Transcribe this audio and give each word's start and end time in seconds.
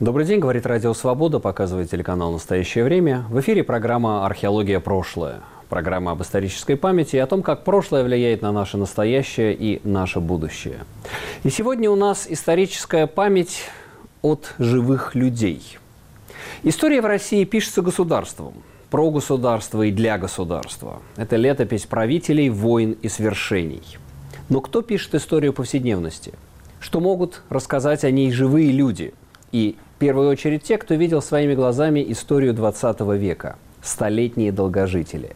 Добрый 0.00 0.24
день, 0.26 0.38
говорит 0.38 0.64
Радио 0.64 0.94
Свобода, 0.94 1.40
показывает 1.40 1.90
телеканал 1.90 2.30
«Настоящее 2.30 2.84
время». 2.84 3.24
В 3.30 3.40
эфире 3.40 3.64
программа 3.64 4.24
«Археология. 4.26 4.78
Прошлое». 4.78 5.40
Программа 5.68 6.12
об 6.12 6.22
исторической 6.22 6.76
памяти 6.76 7.16
и 7.16 7.18
о 7.18 7.26
том, 7.26 7.42
как 7.42 7.64
прошлое 7.64 8.04
влияет 8.04 8.40
на 8.40 8.52
наше 8.52 8.76
настоящее 8.76 9.56
и 9.56 9.80
наше 9.82 10.20
будущее. 10.20 10.84
И 11.42 11.50
сегодня 11.50 11.90
у 11.90 11.96
нас 11.96 12.28
историческая 12.30 13.08
память 13.08 13.64
от 14.22 14.54
живых 14.60 15.16
людей. 15.16 15.78
История 16.62 17.00
в 17.00 17.06
России 17.06 17.42
пишется 17.42 17.82
государством, 17.82 18.54
про 18.90 19.10
государство 19.10 19.82
и 19.82 19.90
для 19.90 20.16
государства. 20.16 21.02
Это 21.16 21.34
летопись 21.34 21.86
правителей, 21.86 22.50
войн 22.50 22.92
и 23.02 23.08
свершений. 23.08 23.82
Но 24.48 24.60
кто 24.60 24.82
пишет 24.82 25.16
историю 25.16 25.52
повседневности? 25.52 26.34
Что 26.78 27.00
могут 27.00 27.42
рассказать 27.48 28.04
о 28.04 28.12
ней 28.12 28.30
живые 28.30 28.70
люди? 28.70 29.12
И 29.50 29.76
в 29.98 30.00
первую 30.00 30.30
очередь 30.30 30.62
те, 30.62 30.78
кто 30.78 30.94
видел 30.94 31.20
своими 31.20 31.56
глазами 31.56 32.06
историю 32.08 32.54
20 32.54 33.00
века– 33.18 33.56
столетние 33.82 34.52
долгожители. 34.52 35.30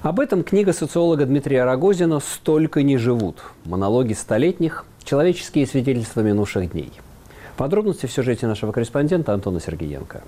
Об 0.00 0.20
этом 0.20 0.44
книга 0.44 0.72
социолога 0.72 1.26
Дмитрия 1.26 1.64
Рогозина 1.64 2.20
«Столько 2.20 2.84
не 2.84 2.98
живут. 2.98 3.38
Монологи 3.64 4.12
столетних. 4.12 4.84
Человеческие 5.02 5.66
свидетельства 5.66 6.20
минувших 6.20 6.70
дней». 6.70 6.92
Подробности 7.56 8.06
в 8.06 8.12
сюжете 8.12 8.46
нашего 8.46 8.70
корреспондента 8.70 9.34
Антона 9.34 9.58
Сергеенко. 9.58 10.22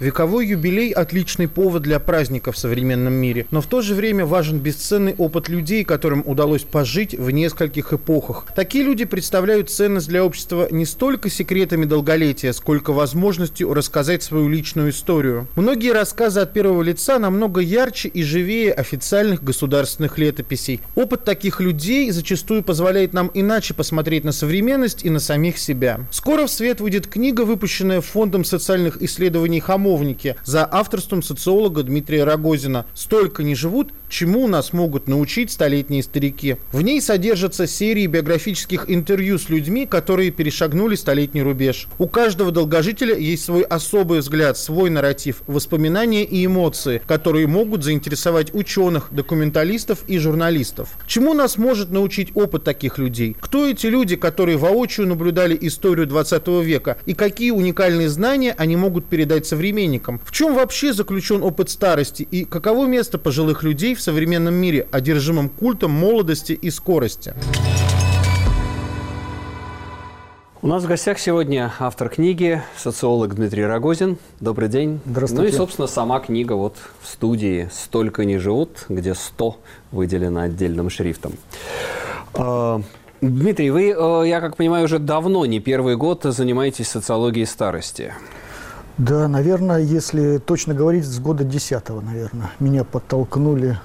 Вековой 0.00 0.46
юбилей– 0.46 0.92
отличный 0.92 1.46
повод 1.46 1.82
для 1.82 2.00
праздника 2.00 2.52
в 2.52 2.56
современном 2.56 3.12
мире, 3.12 3.46
но 3.50 3.60
в 3.60 3.66
то 3.66 3.82
же 3.82 3.94
время 3.94 4.24
важен 4.24 4.58
бесценный 4.58 5.14
опыт 5.18 5.50
людей, 5.50 5.84
которым 5.84 6.22
удалось 6.24 6.62
пожить 6.62 7.14
в 7.14 7.30
нескольких 7.30 7.92
эпохах. 7.92 8.46
Такие 8.56 8.82
люди 8.82 9.04
представляют 9.04 9.68
ценность 9.68 10.08
для 10.08 10.24
общества 10.24 10.68
не 10.70 10.86
столько 10.86 11.28
секретами 11.28 11.84
долголетия, 11.84 12.52
сколько 12.52 12.94
возможностью 12.94 13.74
рассказать 13.74 14.22
свою 14.22 14.48
личную 14.48 14.88
историю. 14.88 15.46
Многие 15.54 15.92
рассказы 15.92 16.40
от 16.40 16.54
первого 16.54 16.82
лица 16.82 17.18
намного 17.18 17.60
ярче 17.60 18.08
и 18.08 18.22
живее 18.22 18.72
официальных 18.72 19.44
государственных 19.44 20.16
летописей. 20.16 20.80
Опыт 20.94 21.24
таких 21.24 21.60
людей 21.60 22.10
зачастую 22.10 22.62
позволяет 22.62 23.12
нам 23.12 23.30
иначе 23.34 23.74
посмотреть 23.74 24.24
на 24.24 24.32
современность 24.32 25.04
и 25.04 25.10
на 25.10 25.20
самих 25.20 25.58
себя. 25.58 26.00
Скоро 26.10 26.46
в 26.46 26.50
свет 26.50 26.80
выйдет 26.80 27.06
книга, 27.06 27.42
выпущенная 27.42 28.00
Фондом 28.00 28.46
социальных 28.46 29.02
исследований 29.02 29.60
ХАМО 29.60 29.89
«Хамовники» 29.90 30.36
за 30.44 30.68
авторством 30.70 31.22
социолога 31.22 31.82
Дмитрия 31.82 32.24
Рогозина. 32.24 32.86
«Столько 32.94 33.42
не 33.42 33.54
живут, 33.54 33.90
чему 34.08 34.46
нас 34.46 34.72
могут 34.72 35.08
научить 35.08 35.50
столетние 35.50 36.02
старики». 36.02 36.56
В 36.72 36.82
ней 36.82 37.00
содержатся 37.00 37.66
серии 37.66 38.06
биографических 38.06 38.84
интервью 38.88 39.38
с 39.38 39.48
людьми, 39.48 39.86
которые 39.86 40.30
перешагнули 40.30 40.94
столетний 40.94 41.42
рубеж. 41.42 41.88
У 41.98 42.06
каждого 42.06 42.52
долгожителя 42.52 43.16
есть 43.16 43.44
свой 43.44 43.62
особый 43.62 44.20
взгляд, 44.20 44.56
свой 44.56 44.90
нарратив, 44.90 45.42
воспоминания 45.46 46.24
и 46.24 46.46
эмоции, 46.46 47.02
которые 47.06 47.46
могут 47.46 47.82
заинтересовать 47.82 48.54
ученых, 48.54 49.08
документалистов 49.10 50.04
и 50.06 50.18
журналистов. 50.18 50.90
Чему 51.06 51.34
нас 51.34 51.58
может 51.58 51.90
научить 51.90 52.30
опыт 52.34 52.62
таких 52.64 52.98
людей? 52.98 53.36
Кто 53.40 53.66
эти 53.66 53.86
люди, 53.88 54.14
которые 54.16 54.56
воочию 54.56 55.08
наблюдали 55.08 55.58
историю 55.60 56.06
20 56.06 56.46
века? 56.62 56.98
И 57.06 57.14
какие 57.14 57.50
уникальные 57.50 58.08
знания 58.08 58.54
они 58.56 58.76
могут 58.76 59.06
передать 59.06 59.46
современникам? 59.46 59.79
Современникам. 59.80 60.20
В 60.24 60.30
чем 60.30 60.54
вообще 60.54 60.92
заключен 60.92 61.42
опыт 61.42 61.70
старости 61.70 62.22
и 62.22 62.44
каково 62.44 62.86
место 62.86 63.18
пожилых 63.18 63.62
людей 63.62 63.94
в 63.94 64.00
современном 64.00 64.54
мире, 64.54 64.86
одержимом 64.90 65.48
культом 65.48 65.90
молодости 65.90 66.52
и 66.52 66.70
скорости? 66.70 67.34
У 70.62 70.66
нас 70.66 70.84
в 70.84 70.88
гостях 70.88 71.18
сегодня 71.18 71.72
автор 71.78 72.10
книги, 72.10 72.62
социолог 72.76 73.34
Дмитрий 73.34 73.64
Рогозин. 73.64 74.18
Добрый 74.40 74.68
день. 74.68 75.00
Здравствуйте. 75.06 75.42
Ну 75.42 75.48
и, 75.48 75.52
собственно, 75.52 75.86
сама 75.88 76.20
книга 76.20 76.52
вот 76.52 76.76
в 77.00 77.08
студии 77.08 77.70
«Столько 77.72 78.26
не 78.26 78.36
живут», 78.36 78.84
где 78.90 79.14
100 79.14 79.56
выделено 79.90 80.42
отдельным 80.42 80.90
шрифтом. 80.90 81.32
А, 82.34 82.82
Дмитрий, 83.22 83.70
вы, 83.70 83.94
э, 83.96 84.28
я 84.28 84.42
как 84.42 84.56
понимаю, 84.56 84.84
уже 84.84 84.98
давно, 84.98 85.46
не 85.46 85.60
первый 85.60 85.96
год, 85.96 86.24
занимаетесь 86.24 86.88
социологией 86.88 87.46
старости. 87.46 88.12
Да, 89.00 89.28
наверное, 89.28 89.78
если 89.78 90.36
точно 90.36 90.74
говорить, 90.74 91.06
с 91.06 91.18
года 91.20 91.42
десятого, 91.42 92.02
наверное, 92.02 92.50
меня 92.60 92.84
подтолкнули 92.84 93.78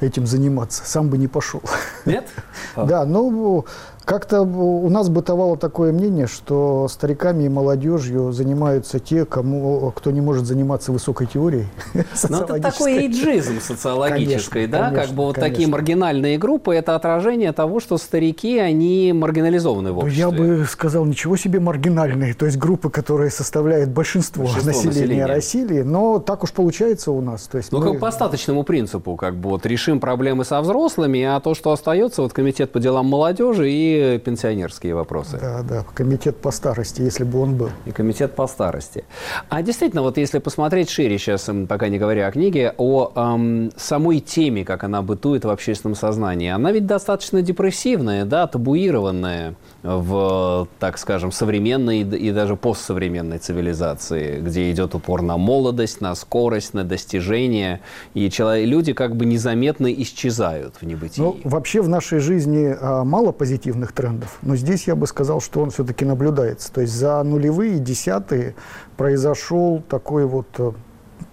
этим 0.00 0.26
заниматься. 0.26 0.82
Сам 0.84 1.08
бы 1.08 1.16
не 1.16 1.28
пошел. 1.28 1.62
Нет? 2.04 2.28
Да, 2.76 3.06
ну, 3.06 3.64
как-то 4.10 4.42
у 4.42 4.88
нас 4.90 5.08
бытовало 5.08 5.56
такое 5.56 5.92
мнение, 5.92 6.26
что 6.26 6.88
стариками 6.90 7.44
и 7.44 7.48
молодежью 7.48 8.32
занимаются 8.32 8.98
те, 8.98 9.24
кому, 9.24 9.92
кто 9.94 10.10
не 10.10 10.20
может 10.20 10.46
заниматься 10.46 10.90
высокой 10.90 11.28
теорией. 11.28 11.66
Ну, 12.28 12.40
это 12.42 12.60
такой 12.60 13.04
эйджизм 13.04 13.60
социологический, 13.60 14.66
да? 14.66 14.88
Конечно, 14.88 15.00
как 15.06 15.10
бы 15.14 15.22
вот 15.24 15.34
конечно. 15.36 15.54
такие 15.54 15.68
маргинальные 15.68 16.38
группы– 16.38 16.74
это 16.76 16.96
отражение 16.96 17.52
того, 17.52 17.78
что 17.80 17.98
старики, 17.98 18.58
они 18.58 19.12
маргинализованы 19.12 19.92
в 19.92 19.96
Ну, 19.96 20.00
обществе. 20.02 20.20
Я 20.20 20.30
бы 20.30 20.64
сказал, 20.68 21.04
ничего 21.04 21.36
себе 21.36 21.60
маргинальные, 21.60 22.34
то 22.34 22.46
есть 22.46 22.58
группы, 22.58 22.90
которые 22.90 23.30
составляют 23.30 23.90
большинство, 23.90 24.44
Большинство 24.44 24.70
населения, 24.72 25.24
населения. 25.24 25.26
России, 25.26 25.82
но 25.82 26.18
так 26.18 26.42
уж 26.42 26.52
получается 26.52 27.12
у 27.12 27.20
нас. 27.20 27.42
То 27.42 27.58
есть 27.58 27.70
Ну, 27.72 27.78
мы- 27.78 27.92
как 27.92 28.00
по 28.00 28.08
остаточному 28.08 28.64
принципу, 28.64 29.14
как 29.14 29.36
бы 29.36 29.50
вот 29.50 29.66
решим 29.66 30.00
проблемы 30.00 30.44
со 30.44 30.60
взрослыми, 30.60 31.22
а 31.22 31.38
то, 31.40 31.54
что 31.54 31.70
остается, 31.70 32.22
вот 32.22 32.32
комитет 32.32 32.72
по 32.72 32.80
делам 32.80 33.06
молодежи 33.06 33.70
и 33.70 33.99
пенсионерские 34.18 34.94
вопросы. 34.94 35.38
Да, 35.40 35.62
да, 35.62 35.84
комитет 35.94 36.36
по 36.36 36.50
старости, 36.50 37.02
если 37.02 37.24
бы 37.24 37.40
он 37.40 37.56
был. 37.56 37.70
И 37.86 37.92
комитет 37.92 38.34
по 38.34 38.46
старости. 38.46 39.04
А 39.48 39.62
действительно, 39.62 40.02
вот 40.02 40.16
если 40.18 40.38
посмотреть 40.38 40.90
шире 40.90 41.18
сейчас, 41.18 41.48
пока 41.68 41.88
не 41.88 41.98
говоря 41.98 42.26
о 42.26 42.32
книге, 42.32 42.74
о 42.76 43.12
ам, 43.14 43.70
самой 43.76 44.20
теме, 44.20 44.64
как 44.64 44.84
она 44.84 45.02
бытует 45.02 45.44
в 45.44 45.50
общественном 45.50 45.94
сознании, 45.94 46.50
она 46.50 46.72
ведь 46.72 46.86
достаточно 46.86 47.42
депрессивная, 47.42 48.24
да, 48.24 48.46
табуированная 48.46 49.54
в, 49.82 50.68
так 50.78 50.98
скажем, 50.98 51.32
современной 51.32 52.00
и 52.00 52.30
даже 52.32 52.56
постсовременной 52.56 53.38
цивилизации, 53.38 54.40
где 54.40 54.70
идет 54.70 54.94
упор 54.94 55.22
на 55.22 55.36
молодость, 55.38 56.00
на 56.00 56.14
скорость, 56.14 56.74
на 56.74 56.84
достижения, 56.84 57.80
и 58.14 58.28
чело- 58.28 58.62
люди 58.62 58.92
как 58.92 59.16
бы 59.16 59.24
незаметно 59.24 59.92
исчезают 59.92 60.74
в 60.80 60.86
небытии. 60.86 61.20
Ну, 61.22 61.40
вообще 61.44 61.80
в 61.80 61.88
нашей 61.88 62.18
жизни 62.18 62.74
а, 62.78 63.04
мало 63.04 63.32
позитивных 63.32 63.92
трендов, 63.92 64.38
но 64.42 64.56
здесь 64.56 64.86
я 64.86 64.94
бы 64.94 65.06
сказал, 65.06 65.40
что 65.40 65.60
он 65.60 65.70
все-таки 65.70 66.04
наблюдается. 66.04 66.72
То 66.72 66.82
есть 66.82 66.92
за 66.92 67.22
нулевые, 67.22 67.78
десятые 67.78 68.54
произошел 68.96 69.82
такой 69.88 70.26
вот 70.26 70.46
э, 70.58 70.72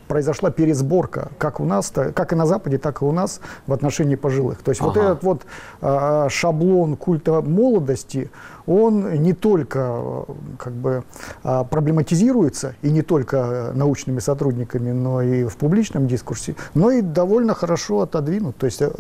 произошла 0.07 0.51
пересборка, 0.51 1.29
как 1.38 1.59
у 1.59 1.66
нас, 1.66 1.91
как 1.91 2.34
и 2.34 2.35
на 2.35 2.45
Западе, 2.45 2.78
так 2.78 3.01
и 3.01 3.06
у 3.06 3.12
нас 3.12 3.40
в 3.66 3.73
отношении 3.73 4.16
пожилых. 4.16 4.59
То 4.63 4.72
есть 4.72 4.81
вот 4.81 4.97
Ага. 4.97 5.12
этот 5.12 5.23
вот 5.23 5.41
а, 5.81 6.29
шаблон 6.29 6.95
культа 6.95 7.41
молодости, 7.41 8.29
он 8.68 9.13
не 9.23 9.31
только 9.31 9.79
э, 9.79 10.23
как 10.59 10.73
бы 10.73 11.03
а, 11.44 11.63
проблематизируется 11.63 12.75
и 12.81 12.91
не 12.91 13.01
только 13.01 13.38
э, 13.38 13.72
научными 13.73 14.19
сотрудниками, 14.19 14.91
но 14.91 15.22
и 15.22 15.45
в 15.45 15.56
публичном 15.56 16.07
дискурсе, 16.07 16.56
но 16.74 16.91
и 16.91 17.01
довольно 17.01 17.53
хорошо 17.53 18.01
отодвинут. 18.01 18.57
То 18.57 18.66
есть 18.66 18.81
э, 18.81 18.91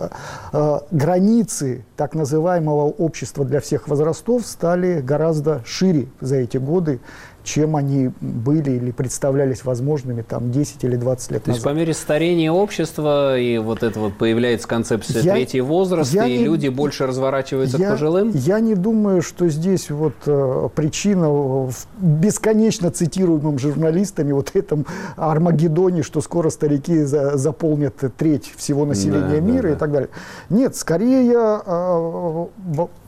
э, 0.53 0.79
границы 0.91 1.85
так 1.97 2.15
называемого 2.15 2.85
общества 2.85 3.43
для 3.43 3.59
всех 3.59 3.89
возрастов 3.89 4.47
стали 4.47 5.01
гораздо 5.01 5.61
шире 5.65 6.07
за 6.21 6.37
эти 6.37 6.57
годы, 6.57 7.01
чем 7.47 7.77
они 7.77 8.11
были 8.19 8.71
или 8.71 8.91
представлялись 8.91 9.63
возможными 9.63 10.21
там 10.21 10.51
10 10.51 10.83
или 10.83 10.97
20 10.97 11.31
лет 11.31 11.43
То 11.45 11.51
есть 11.51 11.63
по 11.63 11.69
назад. 11.69 11.79
мере 11.79 11.93
старения 11.93 12.51
общества 12.51 13.39
и 13.39 13.57
вот 13.57 13.83
это 13.83 13.99
вот 14.01 14.17
появляется 14.17 14.67
концепция 14.67 15.21
Я- 15.21 15.33
третий 15.33 15.61
возраст, 15.61 16.11
я 16.13 16.25
и 16.25 16.39
не- 16.39 16.43
люди 16.43 16.67
больше 16.67 17.07
разворачиваются 17.07 17.77
к 17.77 17.79
Я, 17.79 17.91
пожилым? 17.91 18.31
я 18.33 18.59
не 18.59 18.75
думаю, 18.75 19.21
что 19.21 19.47
здесь 19.47 19.89
вот 19.89 20.13
э, 20.25 20.69
причина 20.75 21.29
в 21.31 21.71
бесконечно 22.01 22.91
цитируемым 22.91 23.57
журналистами 23.59 24.33
вот 24.33 24.51
этом 24.53 24.85
Армагеддоне, 25.15 26.03
что 26.03 26.19
скоро 26.19 26.49
старики 26.49 27.03
за- 27.03 27.37
заполнят 27.37 27.95
треть 28.17 28.51
всего 28.57 28.85
населения 28.85 29.21
Да, 29.21 29.29
да, 29.35 29.39
мира 29.39 29.67
да. 29.69 29.73
и 29.73 29.75
так 29.75 29.91
далее. 29.93 30.09
Нет, 30.49 30.75
скорее 30.75 31.33
э, 31.65 32.45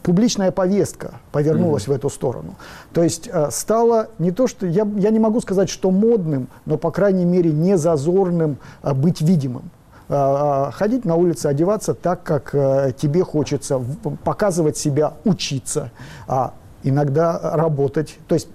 публичная 0.04 0.52
повестка 0.52 1.16
повернулась 1.32 1.88
в 1.88 1.92
эту 1.92 2.10
сторону. 2.10 2.56
То 2.94 3.04
есть 3.04 3.30
э, 3.32 3.50
стало 3.52 4.10
не 4.20 4.32
то, 4.32 4.48
что 4.48 4.66
я, 4.66 4.88
я 4.98 5.10
не 5.10 5.20
могу 5.20 5.42
сказать, 5.42 5.70
что 5.70 5.92
модным, 5.92 6.48
но 6.66 6.78
по 6.78 6.92
крайней 6.92 7.26
мере 7.26 7.52
не 7.52 7.78
зазорным 7.78 8.58
э, 8.84 8.94
быть 8.94 9.22
видимым. 9.22 9.72
А, 10.12 10.72
ходить 10.72 11.06
на 11.06 11.16
улице, 11.16 11.46
одеваться 11.48 11.94
так, 11.94 12.24
как 12.24 12.50
э, 12.54 12.94
тебе 12.98 13.24
хочется, 13.24 13.80
показывать 14.24 14.76
себя, 14.76 15.14
учиться, 15.24 15.92
а 16.28 16.54
иногда 16.82 17.40
работать. 17.56 18.18
То 18.28 18.34
есть 18.34 18.48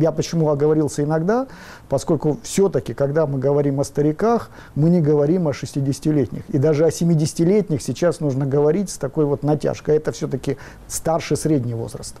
я 0.00 0.12
почему 0.12 0.50
оговорился 0.50 1.02
иногда, 1.02 1.46
поскольку 1.88 2.38
все-таки, 2.42 2.94
когда 2.94 3.26
мы 3.26 3.38
говорим 3.38 3.80
о 3.80 3.84
стариках, 3.84 4.50
мы 4.74 4.90
не 4.90 5.00
говорим 5.00 5.48
о 5.48 5.52
60-летних. 5.52 6.42
И 6.48 6.58
даже 6.58 6.84
о 6.84 6.88
70-летних 6.88 7.82
сейчас 7.82 8.20
нужно 8.20 8.46
говорить 8.46 8.90
с 8.90 8.98
такой 8.98 9.24
вот 9.24 9.42
натяжкой. 9.42 9.96
Это 9.96 10.12
все-таки 10.12 10.56
старший 10.88 11.36
средний 11.36 11.74
возраст. 11.74 12.16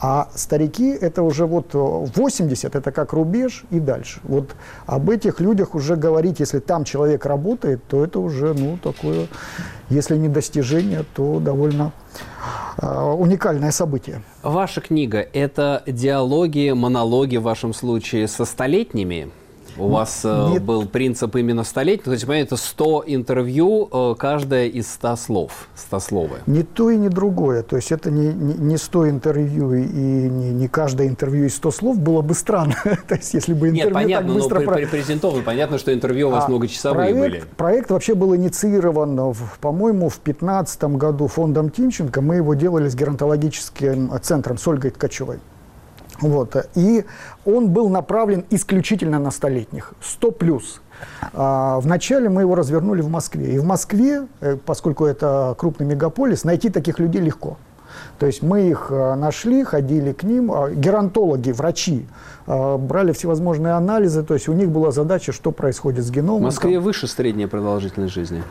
А 0.00 0.28
старики 0.34 0.90
это 0.90 1.22
уже 1.22 1.46
вот 1.46 1.68
80, 1.72 2.74
это 2.74 2.92
как 2.92 3.12
рубеж 3.12 3.64
и 3.70 3.78
дальше. 3.78 4.20
Вот 4.24 4.50
об 4.86 5.10
этих 5.10 5.40
людях 5.40 5.74
уже 5.74 5.96
говорить, 5.96 6.40
если 6.40 6.58
там 6.58 6.84
человек 6.84 7.24
работает, 7.24 7.84
то 7.86 8.04
это 8.04 8.18
уже, 8.18 8.52
ну, 8.52 8.78
такое, 8.78 9.28
если 9.90 10.16
не 10.16 10.28
достижение, 10.28 11.04
то 11.14 11.38
довольно 11.38 11.92
э, 12.40 12.61
уникальное 12.80 13.70
событие. 13.70 14.22
Ваша 14.42 14.80
книга– 14.80 15.18
это 15.32 15.82
диалоги, 15.86 16.70
монологи 16.70 17.36
в 17.36 17.42
вашем 17.42 17.74
случае 17.74 18.28
со 18.28 18.44
столетними 18.44 19.30
у 19.76 19.88
вас 19.88 20.22
э, 20.24 20.48
Нет. 20.52 20.62
был 20.62 20.86
принцип 20.86 21.34
именно 21.36 21.64
столетний, 21.64 22.04
то 22.04 22.12
есть, 22.12 22.24
понимаете, 22.24 22.46
это 22.48 22.56
100 22.56 23.04
интервью, 23.06 23.88
э, 23.92 24.14
каждое 24.18 24.66
из 24.66 24.90
100 24.92 25.16
слов, 25.16 25.68
100 25.74 26.00
слово. 26.00 26.36
Не 26.46 26.62
то 26.62 26.90
и 26.90 26.96
не 26.96 27.08
другое, 27.08 27.62
то 27.62 27.76
есть 27.76 27.92
это 27.92 28.10
не, 28.10 28.32
не, 28.32 28.54
не 28.54 28.76
100 28.76 29.10
интервью 29.10 29.72
и 29.74 29.84
не, 29.84 30.50
не 30.50 30.68
каждое 30.68 31.08
интервью 31.08 31.46
из 31.46 31.56
100 31.56 31.70
слов 31.70 31.98
было 31.98 32.22
бы 32.22 32.34
странно, 32.34 32.76
то 33.08 33.14
есть 33.14 33.34
если 33.34 33.54
бы 33.54 33.68
интервью 33.68 33.84
Нет, 33.84 33.94
понятно, 33.94 34.28
так 34.28 34.36
быстро... 34.36 34.60
но 34.60 34.66
про... 34.66 34.86
презентовано, 34.86 35.42
понятно, 35.42 35.78
что 35.78 35.92
интервью 35.92 36.28
у 36.28 36.30
вас 36.32 36.44
а 36.46 36.48
многочасовые 36.48 37.14
проект, 37.14 37.18
были. 37.18 37.44
Проект 37.56 37.90
вообще 37.90 38.14
был 38.14 38.34
инициирован, 38.36 39.34
по-моему, 39.60 40.08
в 40.08 40.20
2015 40.22 40.84
году 40.84 41.26
фондом 41.28 41.70
Тимченко, 41.70 42.20
мы 42.20 42.36
его 42.36 42.54
делали 42.54 42.88
с 42.88 42.94
геронтологическим 42.94 44.12
центром 44.22 44.58
с 44.58 44.66
Ольгой 44.66 44.90
Ткачевой. 44.90 45.38
Вот. 46.22 46.56
И 46.74 47.04
он 47.44 47.68
был 47.68 47.88
направлен 47.88 48.44
исключительно 48.50 49.18
на 49.18 49.30
столетних, 49.30 49.92
100 50.00 50.30
плюс. 50.30 50.80
А, 51.32 51.80
вначале 51.80 52.28
мы 52.28 52.42
его 52.42 52.54
развернули 52.54 53.02
в 53.02 53.10
Москве. 53.10 53.54
И 53.54 53.58
в 53.58 53.64
Москве, 53.64 54.26
э, 54.40 54.56
поскольку 54.64 55.04
это 55.04 55.54
крупный 55.58 55.86
мегаполис, 55.86 56.44
найти 56.44 56.70
таких 56.70 56.98
людей 56.98 57.20
легко. 57.20 57.56
То 58.18 58.26
есть 58.26 58.42
мы 58.42 58.68
их 58.68 58.86
э, 58.90 59.14
нашли, 59.14 59.64
ходили 59.64 60.12
к 60.12 60.22
ним, 60.22 60.52
а, 60.52 60.70
геронтологи, 60.70 61.50
врачи, 61.50 62.06
а, 62.46 62.78
брали 62.78 63.12
всевозможные 63.12 63.74
анализы, 63.74 64.22
то 64.22 64.34
есть 64.34 64.48
у 64.48 64.52
них 64.52 64.70
была 64.70 64.92
задача, 64.92 65.32
что 65.32 65.50
происходит 65.50 66.04
с 66.04 66.10
геномом. 66.10 66.42
В 66.42 66.44
Москве 66.44 66.78
выше 66.78 67.08
средняя 67.08 67.48
продолжительность 67.48 68.14
жизни. 68.14 68.42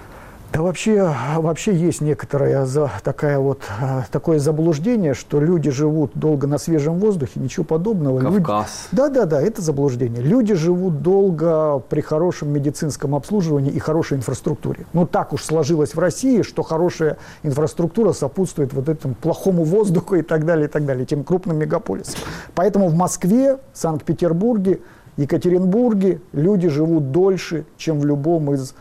Да 0.54 0.62
вообще, 0.62 1.14
вообще 1.38 1.74
есть 1.74 2.02
некоторое 2.02 2.68
такая 3.04 3.40
вот, 3.40 3.62
а, 3.80 4.04
такое 4.12 4.38
заблуждение, 4.40 5.14
что 5.14 5.40
люди 5.40 5.72
живут 5.72 6.12
долго 6.16 6.46
на 6.46 6.58
свежем 6.58 7.00
воздухе, 7.00 7.40
ничего 7.40 7.64
подобного. 7.64 8.20
Кавказ. 8.20 8.90
Люди, 8.92 9.02
да, 9.04 9.10
да, 9.10 9.26
да, 9.26 9.42
это 9.42 9.62
заблуждение. 9.62 10.22
Люди 10.22 10.54
живут 10.54 11.02
долго 11.02 11.80
при 11.80 12.02
хорошем 12.02 12.50
медицинском 12.50 13.16
обслуживании 13.16 13.72
и 13.72 13.80
хорошей 13.80 14.18
инфраструктуре. 14.18 14.86
Ну 14.92 15.06
так 15.06 15.32
уж 15.32 15.44
сложилось 15.44 15.96
в 15.96 16.00
России, 16.00 16.42
что 16.42 16.64
хорошая 16.64 17.18
инфраструктура 17.44 18.12
сопутствует 18.12 18.74
вот 18.74 18.90
этому 18.90 19.16
плохому 19.16 19.64
воздуху 19.64 20.16
и 20.16 20.22
так 20.22 20.46
далее, 20.46 20.68
и 20.68 20.70
так 20.70 20.86
далее, 20.86 21.06
тем 21.06 21.24
крупным 21.24 21.60
мегаполисам. 21.60 22.20
Поэтому 22.56 22.90
в 22.90 22.96
Москве, 22.96 23.60
Санкт-Петербурге, 23.74 24.82
Екатеринбурге 25.18 26.22
люди 26.34 26.68
живут 26.68 27.12
дольше, 27.12 27.66
чем 27.78 28.00
в 28.00 28.06
любом 28.06 28.54
из 28.54 28.74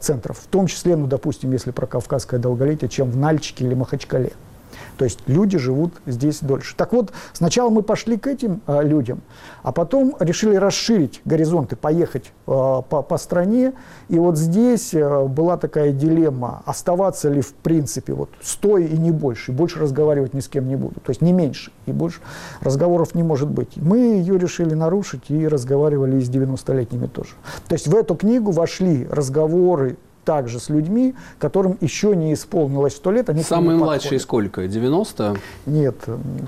центров, 0.00 0.38
в 0.38 0.46
том 0.46 0.66
числе, 0.66 0.96
ну, 0.96 1.06
допустим, 1.06 1.52
если 1.52 1.70
про 1.70 1.86
кавказское 1.86 2.40
долголетие, 2.40 2.88
чем 2.88 3.10
в 3.10 3.16
Нальчике 3.16 3.64
или 3.64 3.74
Махачкале. 3.74 4.32
То 4.96 5.04
есть 5.04 5.20
люди 5.26 5.58
живут 5.58 5.94
здесь 6.06 6.40
дольше. 6.40 6.74
Так 6.76 6.92
вот, 6.92 7.12
сначала 7.32 7.70
мы 7.70 7.82
пошли 7.82 8.16
к 8.16 8.26
этим 8.26 8.60
э, 8.66 8.82
людям, 8.82 9.22
а 9.62 9.72
потом 9.72 10.16
решили 10.20 10.56
расширить 10.56 11.20
горизонты, 11.24 11.76
поехать 11.76 12.26
э, 12.26 12.30
по, 12.46 12.82
по 12.82 13.18
стране. 13.18 13.72
И 14.08 14.18
вот 14.18 14.36
здесь 14.38 14.94
э, 14.94 15.24
была 15.26 15.56
такая 15.56 15.92
дилемма, 15.92 16.62
оставаться 16.66 17.28
ли 17.28 17.40
в 17.40 17.54
принципе 17.54 18.12
вот 18.12 18.30
стой 18.40 18.86
и 18.86 18.96
не 18.96 19.10
больше, 19.10 19.52
больше 19.52 19.80
разговаривать 19.80 20.34
ни 20.34 20.40
с 20.40 20.48
кем 20.48 20.68
не 20.68 20.76
буду. 20.76 21.00
То 21.00 21.10
есть 21.10 21.20
не 21.20 21.32
меньше, 21.32 21.72
и 21.86 21.92
больше 21.92 22.20
разговоров 22.60 23.14
не 23.14 23.22
может 23.22 23.50
быть. 23.50 23.76
Мы 23.76 23.98
ее 23.98 24.38
решили 24.38 24.74
нарушить 24.74 25.30
и 25.30 25.48
разговаривали 25.48 26.18
и 26.18 26.20
с 26.20 26.30
90-летними 26.30 27.08
тоже. 27.08 27.30
То 27.68 27.74
есть 27.74 27.88
в 27.88 27.94
эту 27.94 28.14
книгу 28.14 28.50
вошли 28.50 29.06
разговоры 29.10 29.96
также 30.24 30.58
с 30.58 30.68
людьми, 30.68 31.14
которым 31.38 31.76
еще 31.80 32.14
не 32.16 32.32
исполнилось 32.32 32.96
100 32.96 33.10
лет. 33.12 33.30
Они 33.30 33.42
Самый 33.42 33.76
младший 33.76 34.18
сколько? 34.20 34.66
90? 34.66 35.36
Нет, 35.66 35.96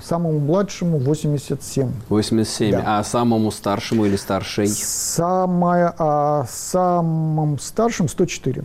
самому 0.03 0.39
младшему 0.39 0.97
87. 0.97 1.91
87, 2.09 2.71
да. 2.71 2.99
а 2.99 3.03
самому 3.03 3.51
старшему 3.51 4.05
или 4.05 4.15
старшей? 4.15 4.67
Самое, 4.67 5.93
а, 5.97 6.45
самым 6.49 7.59
старшим 7.59 8.07
104. 8.07 8.63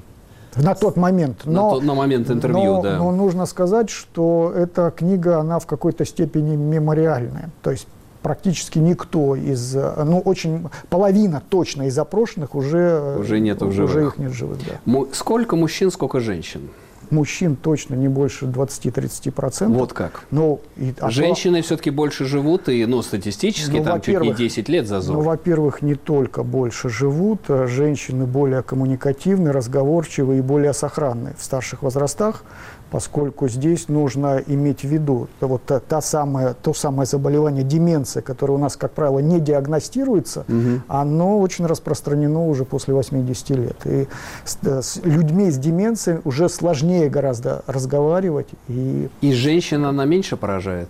На 0.57 0.75
тот 0.75 0.97
момент. 0.97 1.43
Но, 1.45 1.53
на, 1.53 1.71
тот, 1.71 1.85
на 1.85 1.95
момент 1.95 2.31
интервью, 2.31 2.75
но, 2.77 2.83
да. 2.83 2.99
Но 2.99 3.11
нужно 3.11 3.47
сказать, 3.47 3.89
что 3.89 4.53
эта 4.55 4.91
книга, 4.91 5.39
она 5.39 5.59
в 5.59 5.67
какой-то 5.67 6.05
степени 6.05 6.57
мемориальная. 6.57 7.51
То 7.63 7.71
есть 7.71 7.87
практически 8.23 8.79
никто 8.79 9.37
из, 9.37 9.75
ну, 9.75 10.21
очень, 10.21 10.69
половина 10.89 11.43
точно 11.49 11.87
из 11.89 11.95
запрошенных 11.95 12.55
уже, 12.55 13.17
уже, 13.19 13.41
нет 13.41 13.61
в 13.61 13.73
живых. 13.73 13.91
уже 13.91 14.07
их 14.07 14.19
нет 14.19 14.33
живых. 14.33 14.59
Да. 14.67 15.01
Сколько 15.13 15.57
мужчин, 15.57 15.91
сколько 15.91 16.21
женщин? 16.21 16.71
Мужчин 17.11 17.57
точно 17.57 17.95
не 17.95 18.09
больше 18.09 18.47
20-30%. 18.47 19.67
Вот 19.67 19.93
как. 19.93 20.25
Но, 20.31 20.61
и, 20.79 20.95
а 20.99 21.11
Женщины 21.11 21.59
то... 21.59 21.67
все-таки 21.67 21.91
больше 21.91 22.25
живут, 22.25 22.71
и 22.71 22.87
ну, 22.87 23.03
статистически 23.03 23.77
ну, 23.77 23.85
там 23.85 24.01
чуть 24.01 24.19
не 24.21 24.33
10 24.33 24.69
лет 24.71 24.87
зазор. 24.87 25.17
Ну, 25.17 25.23
во-первых, 25.23 25.83
не 25.83 25.95
только 25.95 26.43
больше 26.43 26.89
живут, 26.89 27.43
а 27.49 27.67
женщины 27.67 28.25
более 28.25 28.63
коммуникативны, 28.63 29.53
разговорчивы 29.53 30.39
и 30.39 30.41
более 30.41 30.73
сохранны 30.73 31.35
в 31.39 31.45
старших 31.45 31.83
возрастах 31.83 32.45
поскольку 32.93 33.49
здесь 33.49 33.89
нужно 33.89 34.43
иметь 34.47 34.81
в 34.83 34.85
виду 34.85 35.27
вот 35.41 35.65
та, 35.65 35.81
та 35.81 36.03
самая, 36.03 36.53
то 36.53 36.75
самое 36.75 37.07
заболевание 37.07 37.65
деменция, 37.65 38.23
которое 38.23 38.53
у 38.53 38.59
нас, 38.59 38.77
как 38.77 38.93
правило, 38.93 39.19
не 39.19 39.41
диагностируется, 39.41 40.45
угу. 40.47 40.83
оно 40.89 41.41
очень 41.41 41.65
распространено 41.65 42.47
уже 42.47 42.67
после 42.67 42.93
80 42.93 43.51
лет. 43.51 43.77
И 43.87 44.09
с, 44.45 44.59
с 44.63 45.01
людьми 45.05 45.51
с 45.51 45.57
деменцией 45.57 46.21
уже 46.25 46.51
сложнее 46.51 47.09
гораздо 47.09 47.63
разговаривать. 47.67 48.49
И, 48.69 49.09
и 49.23 49.33
женщина, 49.33 49.89
она 49.89 50.05
меньше 50.05 50.37
поражает? 50.37 50.89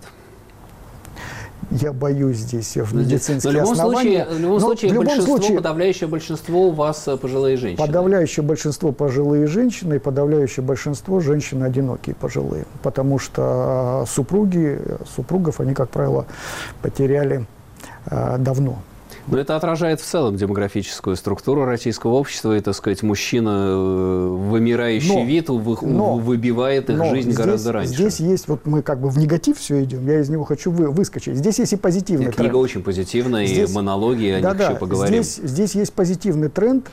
Я 1.71 1.93
боюсь 1.93 2.37
здесь 2.37 2.75
в 2.75 2.95
медицинские 2.95 3.53
но 3.53 3.59
в 3.59 3.61
любом 3.61 3.73
основания. 3.73 4.25
Случае, 4.25 4.37
в 4.37 4.41
любом 4.41 4.59
случае, 4.59 4.89
в 4.89 4.93
любом 4.93 5.07
большинство, 5.07 5.37
случае, 5.37 5.57
подавляющее 5.57 6.07
большинство 6.07 6.67
у 6.67 6.71
вас 6.71 7.07
э, 7.07 7.17
пожилые 7.17 7.57
женщины. 7.57 7.85
Подавляющее 7.85 8.43
большинство 8.43 8.91
пожилые 8.91 9.47
женщины 9.47 9.95
и 9.95 9.99
подавляющее 9.99 10.63
большинство 10.63 11.19
женщины 11.19 11.63
одинокие 11.63 12.15
пожилые. 12.15 12.65
Потому 12.81 13.19
что 13.19 14.05
супруги, 14.07 14.79
супругов 15.15 15.59
они, 15.59 15.73
как 15.73 15.89
правило, 15.89 16.25
потеряли 16.81 17.45
э, 18.05 18.37
давно. 18.39 18.79
Но 19.27 19.37
это 19.37 19.55
отражает 19.55 20.01
в 20.01 20.05
целом 20.05 20.35
демографическую 20.35 21.15
структуру 21.15 21.65
российского 21.65 22.13
общества, 22.13 22.57
и, 22.57 22.59
так 22.59 22.75
сказать, 22.75 23.03
мужчина, 23.03 23.49
э, 23.49 24.27
вымирающий 24.27 25.15
но, 25.15 25.23
вид, 25.23 25.49
вы, 25.49 25.77
но, 25.81 26.15
выбивает 26.15 26.89
их 26.89 26.97
но 26.97 27.05
жизнь 27.05 27.31
здесь, 27.31 27.37
гораздо 27.37 27.71
раньше. 27.71 27.93
Здесь 27.93 28.19
есть, 28.19 28.47
вот 28.47 28.65
мы 28.65 28.81
как 28.81 28.99
бы 28.99 29.09
в 29.09 29.17
негатив 29.17 29.57
все 29.57 29.83
идем, 29.83 30.05
я 30.07 30.19
из 30.19 30.29
него 30.29 30.43
хочу 30.43 30.71
вы, 30.71 30.89
выскочить. 30.89 31.37
Здесь 31.37 31.59
есть 31.59 31.73
и 31.73 31.77
позитивный 31.77 32.25
Нет, 32.25 32.35
тренд. 32.35 32.49
Книга 32.49 32.61
очень 32.61 32.83
позитивная, 32.83 33.45
здесь, 33.45 33.69
и 33.69 33.73
монологи, 33.73 34.27
о 34.27 34.41
да, 34.41 34.49
них 34.49 34.57
да, 34.57 34.69
еще 34.69 34.75
поговорим. 34.75 35.23
Здесь, 35.23 35.49
здесь 35.49 35.75
есть 35.75 35.93
позитивный 35.93 36.49
тренд, 36.49 36.89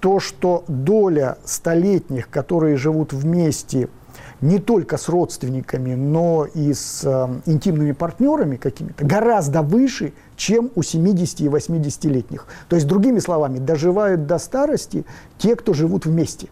то, 0.00 0.20
что 0.20 0.64
доля 0.68 1.38
столетних, 1.44 2.28
которые 2.28 2.76
живут 2.76 3.12
вместе– 3.12 3.88
не 4.42 4.58
только 4.58 4.98
с 4.98 5.08
родственниками, 5.08 5.94
но 5.94 6.46
и 6.52 6.74
с 6.74 7.02
э, 7.04 7.50
интимными 7.50 7.92
партнерами 7.92 8.56
какими-то, 8.56 9.04
гораздо 9.04 9.62
выше, 9.62 10.12
чем 10.42 10.72
у 10.74 10.82
70 10.82 11.40
и 11.42 11.44
80-летних. 11.46 12.46
То 12.68 12.74
есть, 12.74 12.88
другими 12.88 13.20
словами, 13.20 13.58
доживают 13.58 14.26
до 14.26 14.38
старости 14.38 15.04
те, 15.38 15.54
кто 15.54 15.72
живут 15.72 16.04
вместе. 16.04 16.48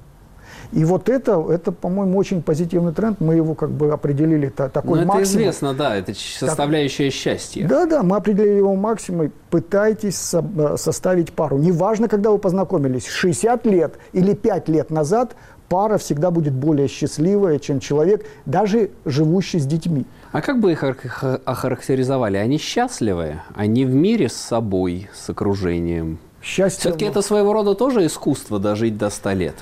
И 0.71 0.85
вот 0.85 1.09
это, 1.09 1.45
это 1.51 1.73
по-моему, 1.73 2.17
очень 2.17 2.41
позитивный 2.41 2.93
тренд. 2.93 3.21
Мы 3.21 3.35
его 3.35 3.57
как 3.57 3.71
бы 3.71 3.91
определили 3.91 4.49
та, 4.49 4.69
такой 4.69 5.01
Но 5.01 5.07
максимум. 5.07 5.23
это 5.23 5.33
известно, 5.33 5.75
да, 5.75 5.97
это 5.97 6.15
составляющая 6.15 7.07
так, 7.07 7.15
счастья. 7.15 7.67
Да, 7.67 7.87
да, 7.87 8.05
мы 8.05 8.17
определили 8.17 8.59
его 8.59 8.77
максимум. 8.77 9.33
Пытайтесь 9.51 10.17
со, 10.17 10.39
э, 10.39 10.77
составить 10.77 11.33
пару. 11.33 11.59
Неважно, 11.59 12.07
когда 12.07 12.31
вы 12.31 12.39
познакомились, 12.39 13.09
60 13.09 13.67
лет 13.67 13.95
или 14.13 14.35
5 14.35 14.69
лет 14.69 14.91
назад, 14.91 15.35
пара 15.71 15.99
всегда 15.99 16.33
будет 16.33 16.53
более 16.53 16.89
счастливая, 16.89 17.61
чем 17.61 17.79
человек, 17.79 18.27
даже 18.45 18.91
живущий 19.05 19.61
с 19.61 19.67
детьми. 19.67 20.05
А 20.33 20.43
как 20.43 20.61
бы 20.61 20.73
их 20.73 20.83
охарактеризовали? 20.83 22.37
Они 22.37 22.59
счастливые? 22.59 23.45
Они 23.55 23.85
в 23.85 23.95
мире 23.95 24.29
с 24.29 24.35
собой, 24.35 25.09
с 25.15 25.31
окружением? 25.31 26.19
Счастье... 26.43 26.81
Все-таки 26.81 27.05
это 27.05 27.23
своего 27.23 27.53
рода 27.53 27.75
тоже 27.75 28.05
искусство 28.05 28.59
дожить 28.59 28.99
до 28.99 29.11
100 29.11 29.33
лет? 29.33 29.55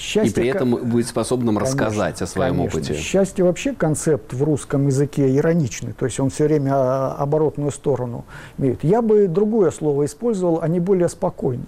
Счастье, 0.00 0.30
и 0.30 0.34
при 0.34 0.46
этом 0.48 0.76
быть 0.76 1.06
способным 1.06 1.56
конечно, 1.56 1.84
рассказать 1.84 2.22
о 2.22 2.26
своем 2.26 2.56
конечно. 2.56 2.80
опыте. 2.80 2.94
Счастье 2.94 3.44
вообще 3.44 3.74
концепт 3.74 4.32
в 4.32 4.42
русском 4.42 4.86
языке 4.86 5.36
ироничный, 5.36 5.92
то 5.92 6.06
есть 6.06 6.18
он 6.18 6.30
все 6.30 6.44
время 6.44 6.72
а, 6.74 7.16
оборотную 7.18 7.70
сторону 7.70 8.24
имеет. 8.56 8.82
Я 8.82 9.02
бы 9.02 9.28
другое 9.28 9.70
слово 9.70 10.06
использовал, 10.06 10.62
они 10.62 10.80
более 10.80 11.10
спокойные. 11.10 11.66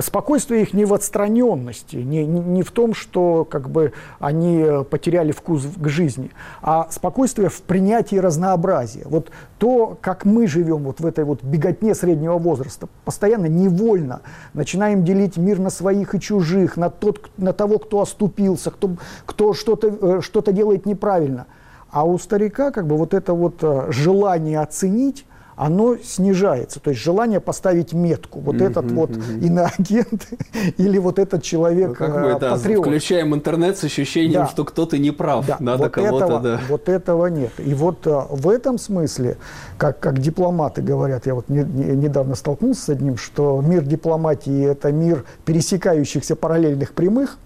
Спокойствие 0.00 0.62
их 0.62 0.74
не 0.74 0.84
в 0.84 0.92
отстраненности, 0.92 1.96
не, 1.96 2.26
не 2.26 2.64
в 2.64 2.72
том, 2.72 2.94
что 2.94 3.44
как 3.44 3.70
бы 3.70 3.92
они 4.18 4.66
потеряли 4.90 5.30
вкус 5.30 5.64
к 5.76 5.88
жизни, 5.88 6.32
а 6.62 6.88
спокойствие 6.90 7.48
в 7.48 7.62
принятии 7.62 8.16
разнообразия. 8.16 9.04
Вот 9.04 9.30
то, 9.58 9.96
как 10.00 10.24
мы 10.24 10.48
живем 10.48 10.82
вот 10.82 10.98
в 10.98 11.06
этой 11.06 11.22
вот 11.22 11.44
беготне 11.44 11.94
среднего 11.94 12.38
возраста, 12.38 12.88
постоянно 13.04 13.46
невольно 13.46 14.22
начинаем 14.52 15.04
делить 15.04 15.36
мир 15.36 15.60
на 15.60 15.70
своих 15.70 16.16
и 16.16 16.20
чужих, 16.20 16.76
на, 16.76 16.90
тот, 16.90 17.30
на 17.36 17.51
того, 17.52 17.78
кто 17.78 18.00
оступился, 18.00 18.70
кто, 18.70 18.90
кто 19.26 19.52
что-то 19.54 19.88
э, 19.88 20.20
что 20.20 20.40
делает 20.52 20.86
неправильно. 20.86 21.46
А 21.90 22.04
у 22.04 22.18
старика 22.18 22.70
как 22.70 22.86
бы 22.86 22.96
вот 22.96 23.14
это 23.14 23.34
вот 23.34 23.62
э, 23.62 23.86
желание 23.90 24.60
оценить, 24.60 25.26
оно 25.56 25.96
снижается. 26.02 26.80
То 26.80 26.90
есть 26.90 27.02
желание 27.02 27.40
поставить 27.40 27.92
метку. 27.92 28.40
Вот 28.40 28.56
mm-hmm, 28.56 28.70
этот 28.70 28.90
вот 28.92 29.10
mm-hmm. 29.10 29.40
иноагент 29.40 30.28
или 30.78 30.98
вот 30.98 31.18
этот 31.18 31.42
человек 31.42 31.90
ну, 31.90 31.94
как 31.94 32.14
мы 32.14 32.28
это 32.28 32.50
патриот. 32.50 32.86
Включаем 32.86 33.34
интернет 33.34 33.76
с 33.76 33.84
ощущением, 33.84 34.42
да. 34.42 34.46
что 34.46 34.64
кто-то 34.64 34.98
не 34.98 35.10
прав. 35.10 35.46
Да. 35.46 35.56
Надо 35.60 35.84
вот 35.84 35.92
кого-то, 35.92 36.24
этого, 36.24 36.40
да. 36.40 36.60
Вот 36.68 36.88
этого 36.88 37.26
нет. 37.26 37.52
И 37.58 37.74
вот 37.74 38.06
а, 38.06 38.26
в 38.30 38.48
этом 38.48 38.78
смысле, 38.78 39.36
как, 39.76 40.00
как 40.00 40.18
дипломаты 40.20 40.82
говорят, 40.82 41.26
я 41.26 41.34
вот 41.34 41.48
не, 41.48 41.64
не, 41.64 41.96
недавно 41.96 42.34
столкнулся 42.34 42.82
с 42.82 42.88
одним, 42.88 43.16
что 43.16 43.60
мир 43.60 43.82
дипломатии– 43.82 44.64
это 44.66 44.90
мир 44.92 45.24
пересекающихся 45.44 46.34
параллельных 46.36 46.92
прямых, 46.92 47.38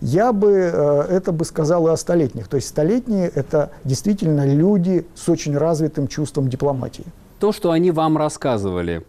я 0.00 0.32
бы 0.32 0.70
э, 0.72 1.06
это 1.10 1.30
бы 1.32 1.44
сказал 1.44 1.86
и 1.86 1.90
о 1.90 1.96
столетних. 1.96 2.48
То 2.48 2.56
есть 2.56 2.68
столетние– 2.68 3.28
это 3.34 3.70
действительно 3.84 4.44
люди 4.46 5.06
с 5.14 5.28
очень 5.28 5.56
развитым 5.56 6.08
чувством 6.08 6.48
дипломатии 6.48 7.04
то, 7.42 7.50
что 7.50 7.72
они 7.72 7.90
вам 7.90 8.16
рассказывали, 8.16 9.04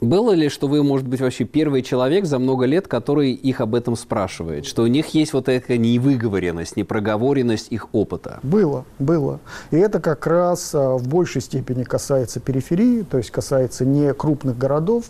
было 0.00 0.32
ли, 0.32 0.50
что 0.50 0.68
вы, 0.68 0.82
может 0.82 1.06
быть, 1.06 1.20
вообще 1.20 1.44
первый 1.44 1.80
человек 1.82 2.26
за 2.26 2.38
много 2.38 2.66
лет, 2.66 2.86
который 2.86 3.32
их 3.32 3.62
об 3.62 3.74
этом 3.74 3.96
спрашивает? 3.96 4.66
Что 4.66 4.82
у 4.82 4.86
них 4.86 5.08
есть 5.14 5.32
вот 5.32 5.48
эта 5.48 5.78
невыговоренность, 5.78 6.76
непроговоренность 6.76 7.68
их 7.70 7.88
опыта? 7.92 8.38
Было, 8.42 8.84
было. 8.98 9.40
И 9.70 9.76
это 9.76 10.00
как 10.00 10.26
раз 10.26 10.74
а, 10.74 10.96
в 10.96 11.08
большей 11.08 11.40
степени 11.40 11.82
касается 11.82 12.40
периферии, 12.40 13.02
то 13.02 13.16
есть 13.16 13.30
касается 13.30 13.86
не 13.86 14.12
крупных 14.12 14.58
городов, 14.58 15.06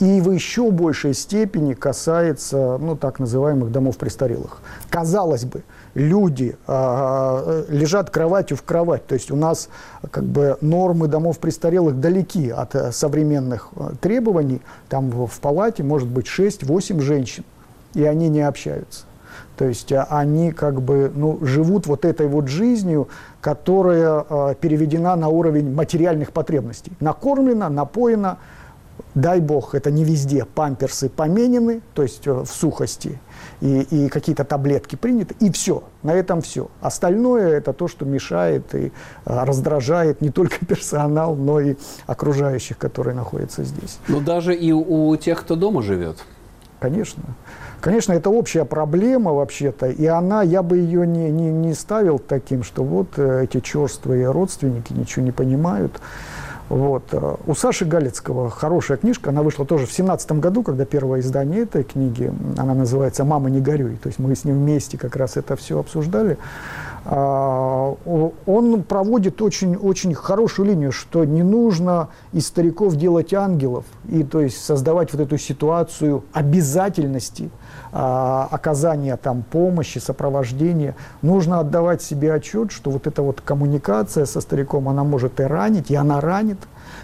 и 0.00 0.20
в 0.20 0.30
еще 0.30 0.70
большей 0.70 1.14
степени 1.14 1.72
касается, 1.72 2.76
ну, 2.78 2.94
так 2.94 3.18
называемых 3.18 3.72
домов 3.72 3.96
престарелых. 3.96 4.58
Казалось 4.90 5.46
бы, 5.46 5.62
люди 5.96 6.56
а, 6.66 7.64
лежат 7.68 8.10
кроватью 8.10 8.56
в 8.56 8.62
кровать. 8.62 9.06
То 9.06 9.14
есть 9.14 9.30
у 9.30 9.36
нас 9.36 9.68
как 10.10 10.24
бы 10.24 10.58
нормы 10.60 11.08
домов 11.08 11.38
престарелых 11.38 11.98
далеки 11.98 12.50
от 12.50 12.76
а, 12.76 12.92
современных 12.92 13.70
а, 13.76 13.92
требований. 14.26 14.60
Там 14.88 15.10
в, 15.10 15.26
в 15.26 15.40
палате 15.40 15.82
может 15.82 16.08
быть 16.08 16.26
6-8 16.26 17.00
женщин, 17.00 17.44
и 17.94 18.04
они 18.04 18.28
не 18.28 18.40
общаются. 18.40 19.04
То 19.56 19.64
есть 19.66 19.92
а, 19.92 20.06
они 20.10 20.50
как 20.52 20.82
бы 20.82 21.10
ну, 21.14 21.38
живут 21.42 21.86
вот 21.86 22.04
этой 22.04 22.26
вот 22.26 22.48
жизнью, 22.48 23.08
которая 23.40 24.24
а, 24.28 24.54
переведена 24.54 25.16
на 25.16 25.28
уровень 25.28 25.72
материальных 25.72 26.32
потребностей. 26.32 26.92
Накормлена, 27.00 27.70
напоена, 27.70 28.38
дай 29.14 29.40
бог, 29.40 29.74
это 29.74 29.90
не 29.90 30.04
везде, 30.04 30.44
памперсы 30.44 31.08
поменены, 31.08 31.80
то 31.94 32.02
есть 32.02 32.26
э, 32.26 32.32
в 32.32 32.46
сухости, 32.46 33.18
и, 33.60 33.80
и 33.82 34.08
какие-то 34.08 34.44
таблетки 34.44 34.96
приняты, 34.96 35.34
и 35.40 35.50
все, 35.50 35.84
на 36.02 36.12
этом 36.12 36.42
все. 36.42 36.68
Остальное 36.80 37.56
это 37.58 37.72
то, 37.72 37.88
что 37.88 38.04
мешает 38.04 38.74
и 38.74 38.92
а, 39.24 39.44
раздражает 39.44 40.20
не 40.20 40.30
только 40.30 40.64
персонал, 40.66 41.34
но 41.36 41.60
и 41.60 41.76
окружающих, 42.06 42.78
которые 42.78 43.14
находятся 43.14 43.64
здесь. 43.64 43.98
Но 44.08 44.20
даже 44.20 44.54
и 44.54 44.72
у 44.72 45.16
тех, 45.16 45.40
кто 45.40 45.56
дома 45.56 45.82
живет. 45.82 46.18
Конечно. 46.80 47.22
Конечно, 47.80 48.12
это 48.12 48.30
общая 48.30 48.64
проблема 48.64 49.32
вообще-то, 49.32 49.86
и 49.86 50.06
она, 50.06 50.42
я 50.42 50.62
бы 50.62 50.78
ее 50.78 51.06
не, 51.06 51.30
не, 51.30 51.50
не 51.50 51.74
ставил 51.74 52.18
таким, 52.18 52.62
что 52.62 52.82
вот 52.82 53.08
э, 53.16 53.44
эти 53.44 53.60
черствые 53.60 54.30
родственники 54.30 54.92
ничего 54.92 55.24
не 55.24 55.30
понимают. 55.30 56.00
Вот. 56.68 57.14
У 57.46 57.54
Саши 57.54 57.84
Галицкого 57.84 58.50
хорошая 58.50 58.96
книжка, 58.98 59.30
она 59.30 59.42
вышла 59.42 59.64
тоже 59.64 59.86
в 59.86 59.92
семнадцатом 59.92 60.40
году, 60.40 60.62
когда 60.62 60.84
первое 60.84 61.20
издание 61.20 61.62
этой 61.62 61.84
книги, 61.84 62.32
она 62.56 62.74
называется 62.74 63.24
«Мама, 63.24 63.50
не 63.50 63.60
горюй». 63.60 63.96
То 63.96 64.08
есть 64.08 64.18
мы 64.18 64.34
с 64.34 64.44
ним 64.44 64.56
вместе 64.56 64.98
как 64.98 65.14
раз 65.16 65.36
это 65.36 65.54
все 65.54 65.78
обсуждали. 65.78 66.38
А, 67.04 67.94
он 68.46 68.82
проводит 68.82 69.40
очень, 69.40 69.76
очень 69.76 70.12
хорошую 70.12 70.66
линию, 70.68 70.90
что 70.90 71.24
не 71.24 71.44
нужно 71.44 72.08
из 72.32 72.48
стариков 72.48 72.96
делать 72.96 73.32
ангелов, 73.32 73.84
и 74.08 74.24
то 74.24 74.40
есть 74.40 74.62
создавать 74.62 75.12
вот 75.12 75.22
эту 75.22 75.38
ситуацию 75.38 76.24
обязательности 76.32 77.50
оказания 77.98 79.16
там 79.16 79.42
помощи, 79.42 79.98
сопровождения. 79.98 80.94
Нужно 81.22 81.60
отдавать 81.60 82.02
себе 82.02 82.34
отчет, 82.34 82.70
что 82.70 82.90
вот 82.90 83.06
эта 83.06 83.22
вот 83.22 83.40
коммуникация 83.40 84.26
со 84.26 84.40
стариком, 84.40 84.88
она 84.88 85.02
может 85.02 85.40
и 85.40 85.44
ранить, 85.44 85.90
и 85.90 85.94
она 85.94 86.20
ранит 86.20 86.58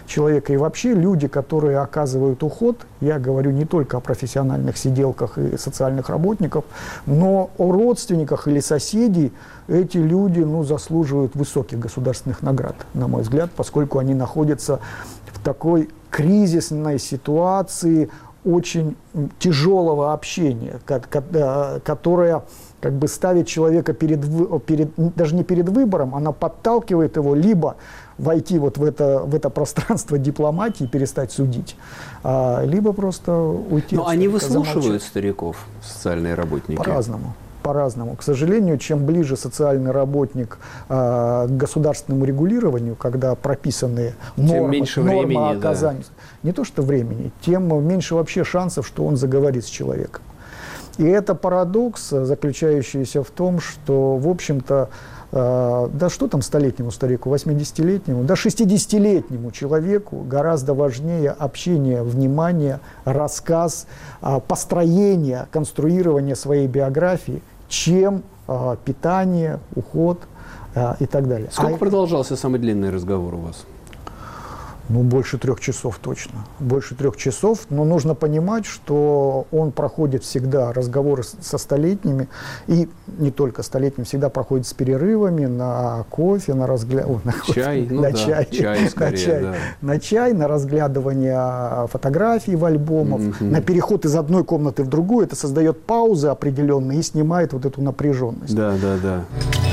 человека. 0.05 0.53
И 0.53 0.57
вообще 0.57 0.93
люди, 0.93 1.27
которые 1.27 1.79
оказывают 1.79 2.43
уход, 2.43 2.85
я 3.01 3.17
говорю 3.17 3.51
не 3.51 3.65
только 3.65 3.97
о 3.97 3.99
профессиональных 4.01 4.77
сиделках 4.77 5.37
и 5.37 5.57
социальных 5.57 6.09
работников, 6.09 6.65
но 7.05 7.49
о 7.57 7.71
родственниках 7.71 8.47
или 8.47 8.59
соседей, 8.59 9.31
эти 9.67 9.97
люди 9.97 10.41
ну, 10.41 10.63
заслуживают 10.63 11.35
высоких 11.35 11.79
государственных 11.79 12.43
наград, 12.43 12.75
на 12.93 13.07
мой 13.07 13.23
взгляд, 13.23 13.49
поскольку 13.55 13.97
они 13.97 14.13
находятся 14.13 14.79
в 15.31 15.39
такой 15.43 15.89
кризисной 16.11 16.99
ситуации 16.99 18.11
очень 18.45 18.95
тяжелого 19.39 20.13
общения, 20.13 20.79
э, 20.87 21.79
которое 21.83 22.43
как 22.81 22.93
бы 22.93 23.07
ставит 23.07 23.47
человека 23.47 23.93
перед, 23.93 24.19
перед, 24.65 24.91
даже 25.15 25.35
не 25.35 25.43
перед 25.43 25.69
выбором, 25.69 26.15
она 26.15 26.33
подталкивает 26.33 27.15
его 27.15 27.33
либо 27.33 27.77
войти 28.17 28.59
вот 28.59 28.77
в 28.77 28.83
это, 28.83 29.19
в 29.19 29.33
это 29.33 29.49
пространство 29.49 30.17
дипломатии, 30.17 30.85
перестать 30.85 31.31
судить, 31.31 31.77
а, 32.23 32.63
либо 32.65 32.91
просто 32.93 33.37
уйти. 33.37 33.95
Но 33.95 34.07
они 34.07 34.27
выслушивают 34.27 34.83
замолчать. 34.83 35.03
стариков, 35.03 35.65
социальные 35.81 36.35
работники? 36.35 36.77
По-разному 36.77 37.33
по-разному. 37.63 38.15
К 38.15 38.23
сожалению, 38.23 38.77
чем 38.77 39.05
ближе 39.05 39.37
социальный 39.37 39.91
работник 39.91 40.57
э, 40.89 41.47
к 41.47 41.51
государственному 41.51 42.25
регулированию, 42.25 42.95
когда 42.95 43.35
прописаны 43.35 44.13
нормы, 44.35 44.69
меньше 44.69 45.01
нормы 45.01 45.25
времени, 45.25 45.57
оказания, 45.57 45.99
да. 46.01 46.22
Не 46.43 46.51
то 46.51 46.63
что 46.63 46.81
времени, 46.81 47.31
тем 47.41 47.67
меньше 47.87 48.15
вообще 48.15 48.43
шансов, 48.43 48.85
что 48.87 49.05
он 49.05 49.17
заговорит 49.17 49.65
с 49.65 49.69
человеком. 49.69 50.21
И 50.97 51.05
это 51.05 51.33
парадокс, 51.33 52.09
заключающийся 52.09 53.23
в 53.23 53.31
том, 53.31 53.59
что, 53.59 54.17
в 54.17 54.27
общем-то, 54.27 54.89
э, 55.31 55.89
да 55.91 56.09
что 56.09 56.27
там 56.27 56.43
столетнему 56.43 56.91
старику, 56.91 57.33
80-летнему, 57.33 58.23
да 58.23 58.35
60-летнему 58.35 59.51
человеку 59.51 60.19
гораздо 60.19 60.75
важнее 60.75 61.31
общение, 61.31 62.03
внимание, 62.03 62.79
рассказ, 63.05 63.87
э, 64.21 64.39
построение, 64.47 65.47
конструирование 65.51 66.35
своей 66.35 66.67
биографии– 66.67 67.41
чем 67.73 68.23
э, 68.47 68.75
питание, 68.85 69.59
уход 69.75 70.19
э, 70.75 70.93
и 70.99 71.05
так 71.05 71.27
далее. 71.27 71.49
Сколько 71.51 71.75
а 71.75 71.77
продолжался 71.77 72.35
самый 72.35 72.59
длинный 72.59 72.91
разговор 72.91 73.33
у 73.33 73.37
вас? 73.37 73.65
Ну, 74.93 75.01
больше 75.01 75.39
трех 75.39 75.59
часов 75.59 75.97
точно. 75.99 76.45
Больше 76.59 76.93
трех 76.93 77.17
часов. 77.17 77.61
Но 77.71 77.83
нужно 77.83 78.13
понимать, 78.13 78.67
что 78.67 79.47
он 79.51 79.71
проходит 79.71 80.23
всегда 80.23 80.71
разговоры 80.71 81.23
со 81.23 81.57
столетними. 81.57 82.29
И 82.67 82.87
не 83.17 83.31
только 83.31 83.63
столетними, 83.63 84.05
всегда 84.05 84.29
проходит 84.29 84.67
с 84.67 84.73
перерывами 84.73 85.47
на 85.47 86.05
кофе, 86.11 86.53
на 86.53 86.67
разгляд... 86.67 87.07
на 87.25 87.33
чай, 87.51 87.87
ну 87.89 88.01
на 88.01 88.11
да, 88.11 88.13
чай, 88.13 88.47
чай 88.51 88.87
скорее, 88.89 89.11
на 89.11 89.17
чай, 89.17 89.41
да. 89.41 89.53
на 89.81 89.99
чай, 89.99 90.33
на 90.33 90.47
разглядывание 90.47 91.87
фотографий 91.87 92.55
в 92.55 92.63
альбомов, 92.63 93.21
mm-hmm. 93.21 93.49
на 93.49 93.61
переход 93.61 94.05
из 94.05 94.15
одной 94.15 94.43
комнаты 94.43 94.83
в 94.83 94.89
другую. 94.89 95.25
Это 95.25 95.35
создает 95.35 95.81
паузы 95.81 96.27
определенные 96.27 96.99
и 96.99 97.01
снимает 97.01 97.53
вот 97.53 97.65
эту 97.65 97.81
напряженность. 97.81 98.55
Да, 98.55 98.75
да, 98.79 98.97
да. 99.01 99.72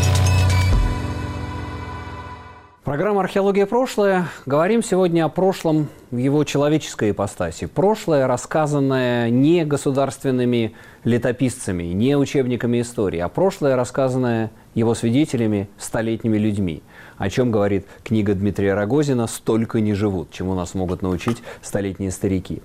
Программа 2.90 3.20
«Археология. 3.20 3.66
Прошлое». 3.66 4.26
Говорим 4.46 4.82
сегодня 4.82 5.24
о 5.24 5.28
прошлом 5.28 5.86
в 6.10 6.16
его 6.16 6.42
человеческой 6.42 7.12
ипостаси. 7.12 7.66
Прошлое, 7.66 8.26
рассказанное 8.26 9.30
не 9.30 9.64
государственными 9.64 10.74
летописцами, 11.04 11.84
не 11.84 12.16
учебниками 12.16 12.80
истории, 12.80 13.20
а 13.20 13.28
прошлое, 13.28 13.76
рассказанное 13.76 14.50
его 14.74 14.96
свидетелями, 14.96 15.68
столетними 15.78 16.36
людьми. 16.36 16.82
о 17.16 17.30
чем 17.30 17.52
говорит 17.52 17.86
книга 18.02 18.34
Дмитрия 18.34 18.74
Рогозина 18.74 19.28
«Столько 19.28 19.78
не 19.78 19.94
живут», 19.94 20.32
чему 20.32 20.54
нас 20.54 20.74
могут 20.74 21.00
научить 21.00 21.36
столетние 21.62 22.10
старики. 22.10 22.60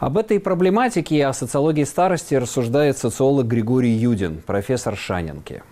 Об 0.00 0.16
этой 0.16 0.40
проблематике 0.40 1.16
и 1.16 1.20
о 1.20 1.34
социологии 1.34 1.84
старости 1.84 2.34
рассуждает 2.34 2.96
социолог 2.96 3.46
Григорий 3.46 3.92
Юдин, 3.92 4.40
профессор 4.46 4.96
Шанинки. 4.96 5.62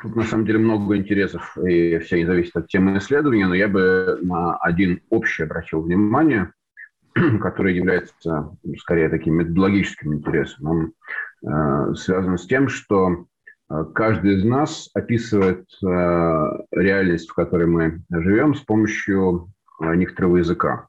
Тут 0.00 0.14
на 0.14 0.24
самом 0.24 0.46
деле 0.46 0.58
много 0.58 0.96
интересов, 0.96 1.56
и 1.58 1.98
все 1.98 2.24
зависит 2.24 2.56
от 2.56 2.68
темы 2.68 2.98
исследования, 2.98 3.46
но 3.46 3.54
я 3.54 3.68
бы 3.68 4.18
на 4.22 4.56
один 4.58 5.00
общий 5.10 5.42
обратил 5.42 5.82
внимание, 5.82 6.52
который 7.40 7.74
является 7.74 8.56
скорее 8.78 9.08
таким 9.08 9.34
методологическим 9.34 10.14
интересом. 10.14 10.66
Он 10.66 10.92
э, 11.44 11.94
связан 11.94 12.38
с 12.38 12.46
тем, 12.46 12.68
что 12.68 13.26
э, 13.70 13.84
каждый 13.94 14.36
из 14.36 14.44
нас 14.44 14.88
описывает 14.94 15.66
э, 15.82 15.86
реальность, 16.72 17.28
в 17.28 17.34
которой 17.34 17.66
мы 17.66 18.02
живем, 18.10 18.54
с 18.54 18.60
помощью 18.60 19.48
э, 19.80 19.94
некоторого 19.94 20.36
языка. 20.36 20.86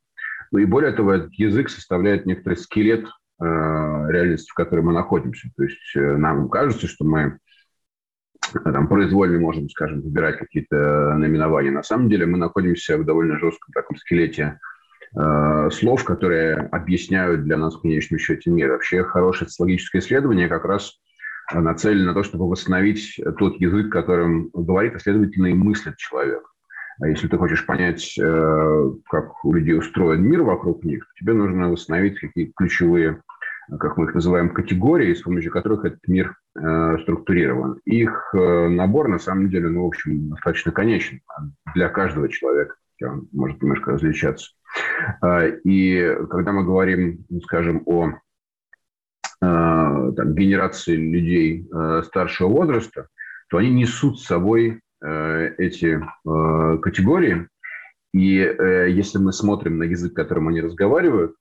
Ну 0.51 0.59
и 0.59 0.65
более 0.65 0.91
того, 0.91 1.13
этот 1.13 1.33
язык 1.33 1.69
составляет 1.69 2.25
некоторый 2.25 2.55
скелет 2.55 3.05
э, 3.05 3.43
реальности, 3.43 4.51
в 4.51 4.55
которой 4.55 4.81
мы 4.81 4.93
находимся. 4.93 5.49
То 5.55 5.63
есть 5.63 5.95
э, 5.95 6.17
нам 6.17 6.49
кажется, 6.49 6.87
что 6.87 7.05
мы 7.05 7.39
там, 8.63 8.87
произвольно 8.87 9.39
можем, 9.39 9.69
скажем, 9.69 10.01
выбирать 10.01 10.37
какие-то 10.37 11.15
наименования. 11.17 11.71
На 11.71 11.83
самом 11.83 12.09
деле 12.09 12.25
мы 12.25 12.37
находимся 12.37 12.97
в 12.97 13.05
довольно 13.05 13.39
жестком 13.39 13.73
таком 13.73 13.97
скелете 13.97 14.59
э, 15.15 15.69
слов, 15.71 16.03
которые 16.03 16.55
объясняют 16.55 17.43
для 17.43 17.57
нас 17.57 17.75
в 17.75 17.81
конечном 17.81 18.19
счете 18.19 18.49
мир. 18.49 18.71
Вообще 18.71 19.03
хорошее 19.03 19.49
социологическое 19.49 20.01
исследование 20.01 20.47
как 20.47 20.65
раз 20.65 20.99
нацелено 21.51 22.07
на 22.07 22.13
то, 22.13 22.23
чтобы 22.23 22.49
восстановить 22.49 23.19
тот 23.37 23.59
язык, 23.59 23.91
которым 23.91 24.49
говорит, 24.53 24.95
а 24.95 24.99
следовательно 24.99 25.47
и 25.47 25.53
мыслит 25.53 25.97
человек. 25.97 26.43
А 27.01 27.07
если 27.07 27.27
ты 27.27 27.37
хочешь 27.37 27.65
понять, 27.65 28.17
э, 28.19 28.91
как 29.09 29.45
у 29.45 29.53
людей 29.53 29.77
устроен 29.77 30.21
мир 30.21 30.43
вокруг 30.43 30.83
них, 30.83 31.07
тебе 31.17 31.33
нужно 31.33 31.71
восстановить 31.71 32.19
какие-то 32.19 32.51
ключевые 32.57 33.21
как 33.77 33.97
мы 33.97 34.05
их 34.05 34.15
называем, 34.15 34.53
категории, 34.53 35.13
с 35.13 35.21
помощью 35.21 35.51
которых 35.51 35.85
этот 35.85 36.07
мир 36.07 36.35
э, 36.55 36.97
структурирован. 37.03 37.79
Их 37.85 38.33
э, 38.33 38.67
набор, 38.69 39.07
на 39.07 39.19
самом 39.19 39.49
деле, 39.49 39.69
ну, 39.69 39.83
в 39.83 39.87
общем, 39.87 40.29
достаточно 40.29 40.71
конечен 40.71 41.21
для 41.75 41.89
каждого 41.89 42.29
человека. 42.29 42.75
Он 43.03 43.27
может 43.31 43.61
немножко 43.61 43.91
различаться. 43.91 44.51
Э, 45.21 45.57
и 45.63 46.17
когда 46.29 46.51
мы 46.51 46.63
говорим, 46.63 47.25
ну, 47.29 47.41
скажем, 47.41 47.83
о 47.85 48.09
э, 48.09 48.11
там, 49.41 50.33
генерации 50.33 50.95
людей 50.95 51.67
э, 51.71 52.03
старшего 52.05 52.49
возраста, 52.49 53.07
то 53.49 53.57
они 53.57 53.71
несут 53.71 54.19
с 54.19 54.25
собой 54.25 54.81
э, 55.03 55.53
эти 55.57 56.01
категории. 56.23 57.47
И 58.11 58.31
если 58.31 59.19
мы 59.19 59.31
смотрим 59.33 59.77
на 59.77 59.83
язык, 59.83 60.15
которым 60.15 60.47
они 60.47 60.61
разговаривают, 60.61 61.35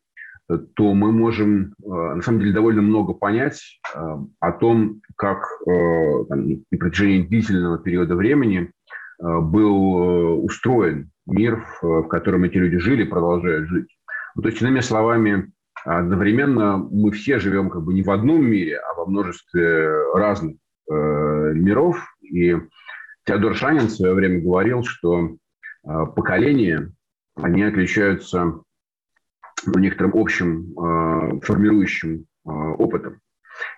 то 0.48 0.94
мы 0.94 1.12
можем, 1.12 1.74
э, 1.82 1.86
на 1.88 2.22
самом 2.22 2.40
деле, 2.40 2.52
довольно 2.52 2.80
много 2.80 3.12
понять 3.12 3.60
э, 3.94 3.98
о 4.40 4.52
том, 4.52 5.02
как 5.16 5.44
э, 5.66 6.24
там, 6.28 6.48
на 6.70 6.78
протяжении 6.78 7.26
длительного 7.26 7.78
периода 7.78 8.16
времени 8.16 8.72
был 9.20 10.44
устроен 10.44 11.10
мир, 11.26 11.66
в 11.82 12.04
котором 12.04 12.44
эти 12.44 12.56
люди 12.56 12.78
жили, 12.78 13.02
продолжают 13.02 13.68
жить. 13.68 13.88
Ну, 14.36 14.42
то 14.42 14.48
есть, 14.48 14.62
иными 14.62 14.78
словами, 14.78 15.50
одновременно 15.84 16.76
мы 16.76 17.10
все 17.10 17.40
живем 17.40 17.68
как 17.68 17.82
бы 17.82 17.94
не 17.94 18.04
в 18.04 18.12
одном 18.12 18.46
мире, 18.46 18.78
а 18.78 18.94
во 18.94 19.06
множестве 19.06 19.90
разных 20.14 20.54
миров. 20.88 22.00
И 22.22 22.56
Теодор 23.24 23.56
Шанин 23.56 23.88
в 23.88 23.90
свое 23.90 24.14
время 24.14 24.40
говорил, 24.40 24.84
что 24.84 25.36
поколения, 25.82 26.92
они 27.34 27.64
отличаются 27.64 28.62
некоторым 29.66 30.12
общим 30.14 30.72
э, 30.78 31.40
формирующим 31.42 32.24
э, 32.46 32.50
опытом. 32.50 33.20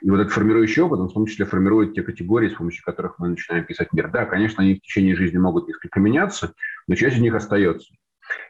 И 0.02 0.10
вот 0.10 0.20
этот 0.20 0.32
формирующий 0.32 0.82
опыт, 0.82 1.00
он 1.00 1.08
в 1.08 1.14
том 1.14 1.26
числе 1.26 1.46
формирует 1.46 1.94
те 1.94 2.02
категории, 2.02 2.48
с 2.48 2.54
помощью 2.54 2.84
которых 2.84 3.18
мы 3.18 3.28
начинаем 3.28 3.64
писать 3.64 3.92
мир. 3.92 4.10
Да, 4.10 4.26
конечно, 4.26 4.62
они 4.62 4.74
в 4.74 4.80
течение 4.80 5.16
жизни 5.16 5.38
могут 5.38 5.68
несколько 5.68 6.00
меняться, 6.00 6.54
но 6.86 6.94
часть 6.94 7.16
из 7.16 7.22
них 7.22 7.34
остается. 7.34 7.92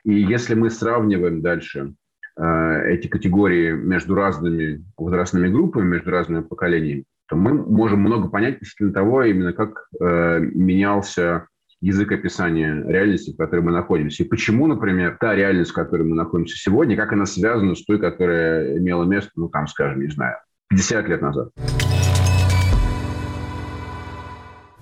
И 0.05 0.13
если 0.13 0.55
мы 0.55 0.71
сравниваем 0.71 1.41
дальше 1.41 1.95
э, 2.37 2.93
эти 2.93 3.07
категории 3.09 3.73
между 3.73 4.15
разными 4.15 4.85
возрастными 4.97 5.49
группами, 5.49 5.89
между 5.89 6.11
разными 6.11 6.43
поколениями, 6.43 7.05
то 7.29 7.37
мы 7.37 7.55
можем 7.55 8.01
много 8.01 8.29
понять 8.29 8.57
относительно 8.57 8.93
того, 8.93 9.23
именно 9.23 9.53
как 9.53 9.87
э, 10.01 10.41
менялся 10.41 11.47
язык 11.81 12.13
описания 12.13 12.85
реальности, 12.87 13.33
в 13.33 13.37
которой 13.37 13.61
мы 13.61 13.73
находимся. 13.73 14.23
И 14.23 14.29
почему, 14.29 14.67
например, 14.67 15.17
та 15.19 15.35
реальность, 15.35 15.71
в 15.71 15.75
которой 15.75 16.03
мы 16.03 16.15
находимся 16.15 16.57
сегодня, 16.57 16.97
как 16.97 17.13
она 17.13 17.27
связана 17.27 17.75
с 17.75 17.85
той, 17.85 17.99
которая 17.99 18.79
имела 18.79 19.05
место, 19.05 19.31
ну, 19.37 19.49
там, 19.49 19.67
скажем, 19.67 20.01
не 20.01 20.11
знаю, 20.11 20.37
50 20.69 21.09
лет 21.09 21.23
назад. 21.23 21.51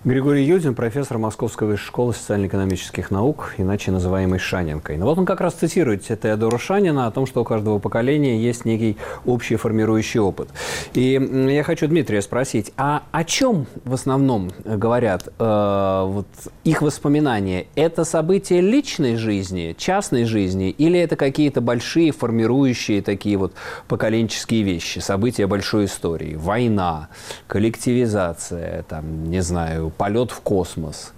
Григорий 0.08 0.42
Юдин, 0.42 0.74
профессор 0.74 1.18
Московской 1.18 1.68
высшей 1.68 1.86
школы 1.88 2.14
социально-экономических 2.14 3.10
наук, 3.10 3.52
иначе 3.58 3.90
называемый 3.90 4.38
Шаненкой. 4.38 4.96
Но 4.96 5.04
вот 5.04 5.18
он 5.18 5.26
как 5.26 5.42
раз 5.42 5.52
цитирует 5.52 6.02
Теодора 6.02 6.56
Шанина 6.56 7.06
о 7.06 7.10
том, 7.10 7.26
что 7.26 7.42
у 7.42 7.44
каждого 7.44 7.78
поколения 7.78 8.38
есть 8.42 8.64
некий 8.64 8.96
общий 9.26 9.56
формирующий 9.56 10.18
опыт. 10.18 10.48
И 10.94 11.20
я 11.50 11.62
хочу 11.62 11.88
Дмитрия 11.88 12.22
спросить, 12.22 12.72
а 12.78 13.02
о 13.12 13.22
чем 13.22 13.66
в 13.84 13.92
основном 13.92 14.50
говорят 14.64 15.28
э, 15.38 16.04
вот 16.06 16.26
их 16.64 16.80
воспоминания? 16.80 17.66
Это 17.74 18.04
события 18.04 18.62
личной 18.62 19.16
жизни, 19.16 19.76
частной 19.76 20.24
жизни, 20.24 20.70
или 20.70 20.98
это 20.98 21.16
какие-то 21.16 21.60
большие 21.60 22.12
формирующие 22.12 23.02
такие 23.02 23.36
вот 23.36 23.52
поколенческие 23.88 24.62
вещи, 24.62 25.00
события 25.00 25.46
большой 25.46 25.84
истории? 25.84 26.34
Война, 26.34 27.10
коллективизация, 27.46 28.84
там, 28.84 29.24
не 29.24 29.42
знаю, 29.42 29.92
полет 29.98 30.30
в 30.30 30.40
космос, 30.40 31.12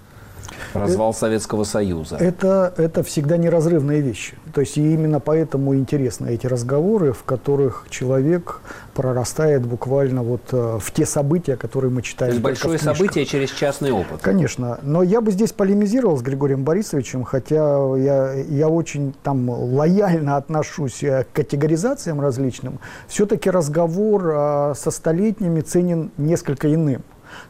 развал 0.74 1.14
Советского 1.14 1.64
Союза. 1.64 2.16
Это, 2.16 2.72
это 2.76 3.02
всегда 3.02 3.36
неразрывные 3.36 4.00
вещи. 4.00 4.36
То 4.52 4.62
есть 4.62 4.76
и 4.76 4.94
именно 4.94 5.20
поэтому 5.20 5.74
интересны 5.76 6.30
эти 6.30 6.46
разговоры, 6.46 7.12
в 7.12 7.22
которых 7.22 7.86
человек 7.90 8.60
прорастает 8.94 9.64
буквально 9.64 10.22
вот 10.22 10.42
э, 10.52 10.78
в 10.80 10.90
те 10.92 11.06
события, 11.06 11.56
которые 11.56 11.92
мы 11.92 12.02
читаем. 12.02 12.32
То 12.32 12.34
есть 12.34 12.42
большое 12.42 12.78
событие 12.78 13.24
через 13.26 13.50
частный 13.50 13.92
опыт. 13.92 14.20
Конечно. 14.22 14.78
Но 14.82 15.02
я 15.02 15.20
бы 15.20 15.30
здесь 15.30 15.52
полемизировал 15.52 16.16
с 16.16 16.22
Григорием 16.22 16.64
Борисовичем, 16.64 17.22
хотя 17.22 17.96
я, 17.96 18.32
я 18.32 18.68
очень 18.68 19.14
там 19.22 19.48
лояльно 19.48 20.36
отношусь 20.36 21.02
э, 21.02 21.24
к 21.24 21.36
категоризациям 21.36 22.20
различным. 22.20 22.80
Все-таки 23.06 23.50
разговор 23.50 24.30
э, 24.32 24.74
со 24.76 24.90
столетними 24.90 25.60
ценен 25.60 26.10
несколько 26.16 26.72
иным. 26.72 27.02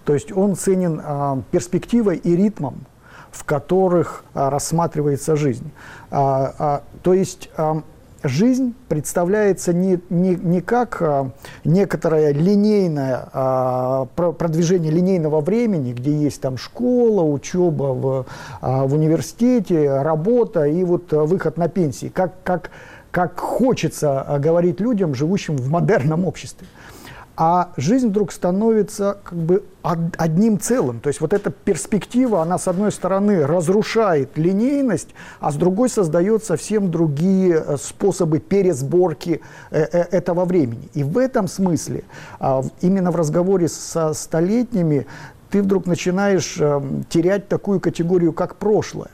То 0.04 0.14
есть 0.14 0.32
он 0.32 0.56
ценен 0.56 1.00
а, 1.02 1.42
перспективой 1.50 2.16
и 2.16 2.36
ритмом, 2.36 2.86
в 3.30 3.44
которых 3.44 4.24
а, 4.34 4.50
рассматривается 4.50 5.36
жизнь. 5.36 5.70
А, 6.10 6.54
а, 6.58 6.82
то 7.02 7.14
есть 7.14 7.50
а, 7.56 7.82
жизнь 8.22 8.74
представляется 8.88 9.72
не, 9.72 9.98
не, 10.10 10.34
не 10.34 10.60
как 10.60 11.00
а, 11.00 11.30
некоторое 11.64 12.32
линейное 12.32 13.28
а, 13.32 14.06
продвижение 14.06 14.90
линейного 14.90 15.40
времени, 15.40 15.92
где 15.92 16.12
есть 16.12 16.40
там 16.40 16.56
школа, 16.56 17.22
учеба 17.22 17.94
в, 17.94 18.26
а, 18.60 18.86
в 18.86 18.94
университете, 18.94 20.02
работа 20.02 20.64
и 20.64 20.84
вот 20.84 21.12
выход 21.12 21.56
на 21.56 21.68
пенсии, 21.68 22.08
как, 22.08 22.42
как, 22.42 22.70
как 23.10 23.38
хочется 23.38 24.38
говорить 24.38 24.80
людям, 24.80 25.14
живущим 25.14 25.56
в 25.56 25.68
модерном 25.68 26.24
обществе 26.24 26.66
а 27.42 27.72
жизнь 27.78 28.08
вдруг 28.08 28.32
становится 28.32 29.16
как 29.24 29.38
бы 29.38 29.64
одним 29.80 30.60
целым. 30.60 31.00
То 31.00 31.08
есть 31.08 31.22
вот 31.22 31.32
эта 31.32 31.48
перспектива, 31.48 32.42
она 32.42 32.58
с 32.58 32.68
одной 32.68 32.92
стороны 32.92 33.46
разрушает 33.46 34.36
линейность, 34.36 35.08
а 35.40 35.50
с 35.50 35.54
другой 35.54 35.88
создает 35.88 36.44
совсем 36.44 36.90
другие 36.90 37.64
э, 37.66 37.76
способы 37.78 38.40
пересборки 38.40 39.40
э, 39.70 39.80
э, 39.80 40.02
этого 40.10 40.44
времени. 40.44 40.90
И 40.92 41.02
в 41.02 41.16
этом 41.16 41.48
смысле, 41.48 42.04
а, 42.40 42.62
именно 42.82 43.10
в 43.10 43.16
разговоре 43.16 43.68
со 43.68 44.12
столетними, 44.12 45.06
ты 45.48 45.62
вдруг 45.62 45.86
начинаешь 45.86 46.58
эм, 46.60 47.04
терять 47.08 47.48
такую 47.48 47.80
категорию, 47.80 48.34
как 48.34 48.56
прошлое. 48.56 49.10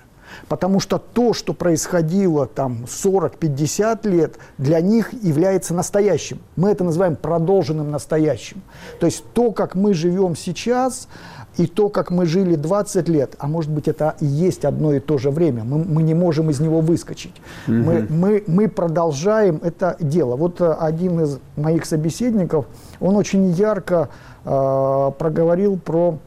Потому 0.48 0.80
что 0.80 0.98
то, 0.98 1.32
что 1.32 1.52
происходило 1.52 2.46
там 2.46 2.84
40-50 2.86 4.08
лет, 4.08 4.36
для 4.58 4.80
них 4.80 5.12
является 5.12 5.74
настоящим. 5.74 6.40
Мы 6.56 6.70
это 6.70 6.84
называем 6.84 7.16
продолженным 7.16 7.90
настоящим. 7.90 8.62
То 9.00 9.06
есть 9.06 9.24
то, 9.32 9.52
как 9.52 9.74
мы 9.74 9.94
живем 9.94 10.36
сейчас, 10.36 11.08
и 11.56 11.66
то, 11.66 11.88
как 11.88 12.10
мы 12.10 12.26
жили 12.26 12.54
20 12.54 13.08
лет, 13.08 13.34
а 13.38 13.46
может 13.46 13.70
быть, 13.70 13.88
это 13.88 14.14
и 14.20 14.26
есть 14.26 14.64
одно 14.64 14.92
и 14.92 15.00
то 15.00 15.18
же 15.18 15.30
время. 15.30 15.64
Мы, 15.64 15.78
мы 15.78 16.02
не 16.02 16.14
можем 16.14 16.50
из 16.50 16.60
него 16.60 16.80
выскочить. 16.80 17.34
Угу. 17.66 17.74
Мы, 17.74 18.06
мы, 18.08 18.44
мы 18.46 18.68
продолжаем 18.68 19.60
это 19.62 19.96
дело. 19.98 20.36
Вот 20.36 20.60
э, 20.60 20.70
один 20.72 21.20
из 21.20 21.38
моих 21.56 21.86
собеседников, 21.86 22.66
он 23.00 23.16
очень 23.16 23.46
ярко 23.52 24.10
э, 24.44 25.12
проговорил 25.18 25.78
про 25.78 26.18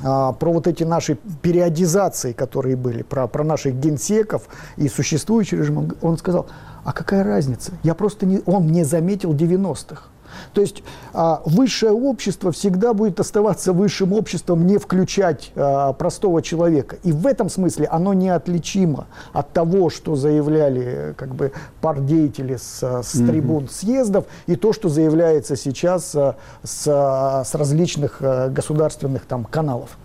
про 0.00 0.52
вот 0.52 0.66
эти 0.66 0.84
наши 0.84 1.16
периодизации, 1.42 2.32
которые 2.32 2.76
были, 2.76 3.02
про, 3.02 3.28
про 3.28 3.44
наших 3.44 3.74
генсеков 3.74 4.48
и 4.76 4.88
существующий 4.88 5.56
режим, 5.56 5.92
он 6.00 6.18
сказал, 6.18 6.46
а 6.84 6.92
какая 6.92 7.24
разница? 7.24 7.72
Я 7.82 7.94
просто 7.94 8.26
не, 8.26 8.40
он 8.46 8.66
не 8.66 8.84
заметил 8.84 9.34
90-х. 9.34 10.11
То 10.52 10.60
есть 10.60 10.82
а, 11.12 11.42
высшее 11.44 11.92
общество 11.92 12.52
всегда 12.52 12.94
будет 12.94 13.20
оставаться 13.20 13.72
высшим 13.72 14.12
обществом, 14.12 14.66
не 14.66 14.78
включать 14.78 15.52
а, 15.54 15.92
простого 15.92 16.42
человека. 16.42 16.96
И 17.02 17.12
в 17.12 17.26
этом 17.26 17.48
смысле 17.48 17.86
оно 17.86 18.14
неотличимо 18.14 19.06
от 19.32 19.52
того, 19.52 19.90
что 19.90 20.16
заявляли 20.16 21.14
как 21.16 21.34
бы 21.34 21.52
пардеятели 21.80 22.56
с, 22.56 23.02
с 23.02 23.12
трибун 23.12 23.68
съездов, 23.68 24.24
и 24.46 24.56
то, 24.56 24.72
что 24.72 24.88
заявляется 24.88 25.56
сейчас 25.56 26.14
а, 26.14 26.36
с, 26.62 26.84
с 26.84 27.54
различных 27.54 28.18
а, 28.20 28.48
государственных 28.48 29.26
там 29.26 29.44
каналов. 29.44 29.96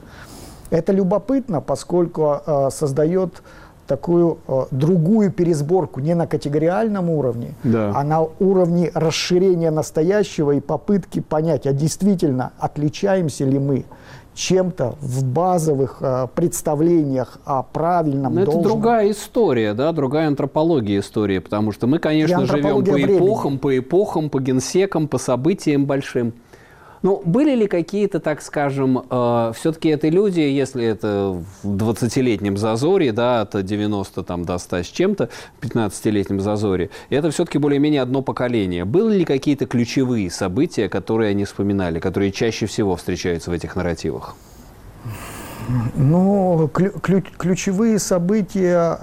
Это 0.69 0.91
любопытно, 0.91 1.61
поскольку 1.61 2.41
а, 2.45 2.69
создает 2.71 3.41
такую 3.87 4.39
э, 4.47 4.65
другую 4.71 5.31
пересборку 5.31 5.99
не 5.99 6.13
на 6.13 6.27
категориальном 6.27 7.09
уровне, 7.09 7.55
да. 7.63 7.93
а 7.95 8.03
на 8.03 8.21
уровне 8.21 8.91
расширения 8.93 9.71
настоящего 9.71 10.51
и 10.51 10.59
попытки 10.59 11.19
понять, 11.19 11.65
а 11.65 11.73
действительно 11.73 12.51
отличаемся 12.59 13.45
ли 13.45 13.57
мы 13.57 13.85
чем-то 14.37 14.95
в 15.01 15.23
базовых 15.23 15.97
э, 15.99 16.27
представлениях 16.35 17.39
о 17.43 17.63
правильном 17.63 18.35
Но 18.35 18.45
должном. 18.45 18.61
это 18.61 18.69
другая 18.69 19.11
история, 19.11 19.73
да, 19.73 19.91
другая 19.91 20.27
антропология 20.27 20.99
истории, 20.99 21.39
потому 21.39 21.71
что 21.71 21.87
мы, 21.87 21.97
конечно, 21.97 22.45
живем 22.45 22.85
по 22.85 22.91
времени. 22.91 23.17
эпохам, 23.17 23.57
по 23.57 23.77
эпохам, 23.77 24.29
по 24.29 24.39
генсекам, 24.39 25.07
по 25.07 25.17
событиям 25.17 25.85
большим. 25.85 26.33
Ну, 27.03 27.21
были 27.23 27.55
ли 27.55 27.67
какие-то, 27.67 28.19
так 28.19 28.41
скажем, 28.41 29.03
э, 29.09 29.51
все-таки 29.55 29.89
это 29.89 30.09
люди, 30.09 30.39
если 30.39 30.85
это 30.85 31.41
в 31.63 31.75
20-летнем 31.75 32.57
зазоре, 32.57 33.11
да, 33.11 33.41
от 33.41 33.63
90 33.63 34.23
там, 34.23 34.45
до 34.45 34.57
100 34.57 34.83
с 34.83 34.87
чем-то, 34.87 35.29
в 35.59 35.65
15-летнем 35.65 36.39
зазоре, 36.39 36.89
это 37.09 37.29
все-таки 37.31 37.57
более-менее 37.57 38.01
одно 38.01 38.21
поколение. 38.21 38.85
Были 38.85 39.19
ли 39.19 39.25
какие-то 39.25 39.65
ключевые 39.65 40.31
события, 40.31 40.89
которые 40.89 41.31
они 41.31 41.45
вспоминали, 41.45 41.99
которые 41.99 42.31
чаще 42.31 42.65
всего 42.65 42.95
встречаются 42.95 43.51
в 43.51 43.53
этих 43.53 43.75
нарративах? 43.75 44.35
Ну, 45.95 46.69
ключ, 46.73 47.25
ключевые 47.37 47.99
события, 47.99 48.99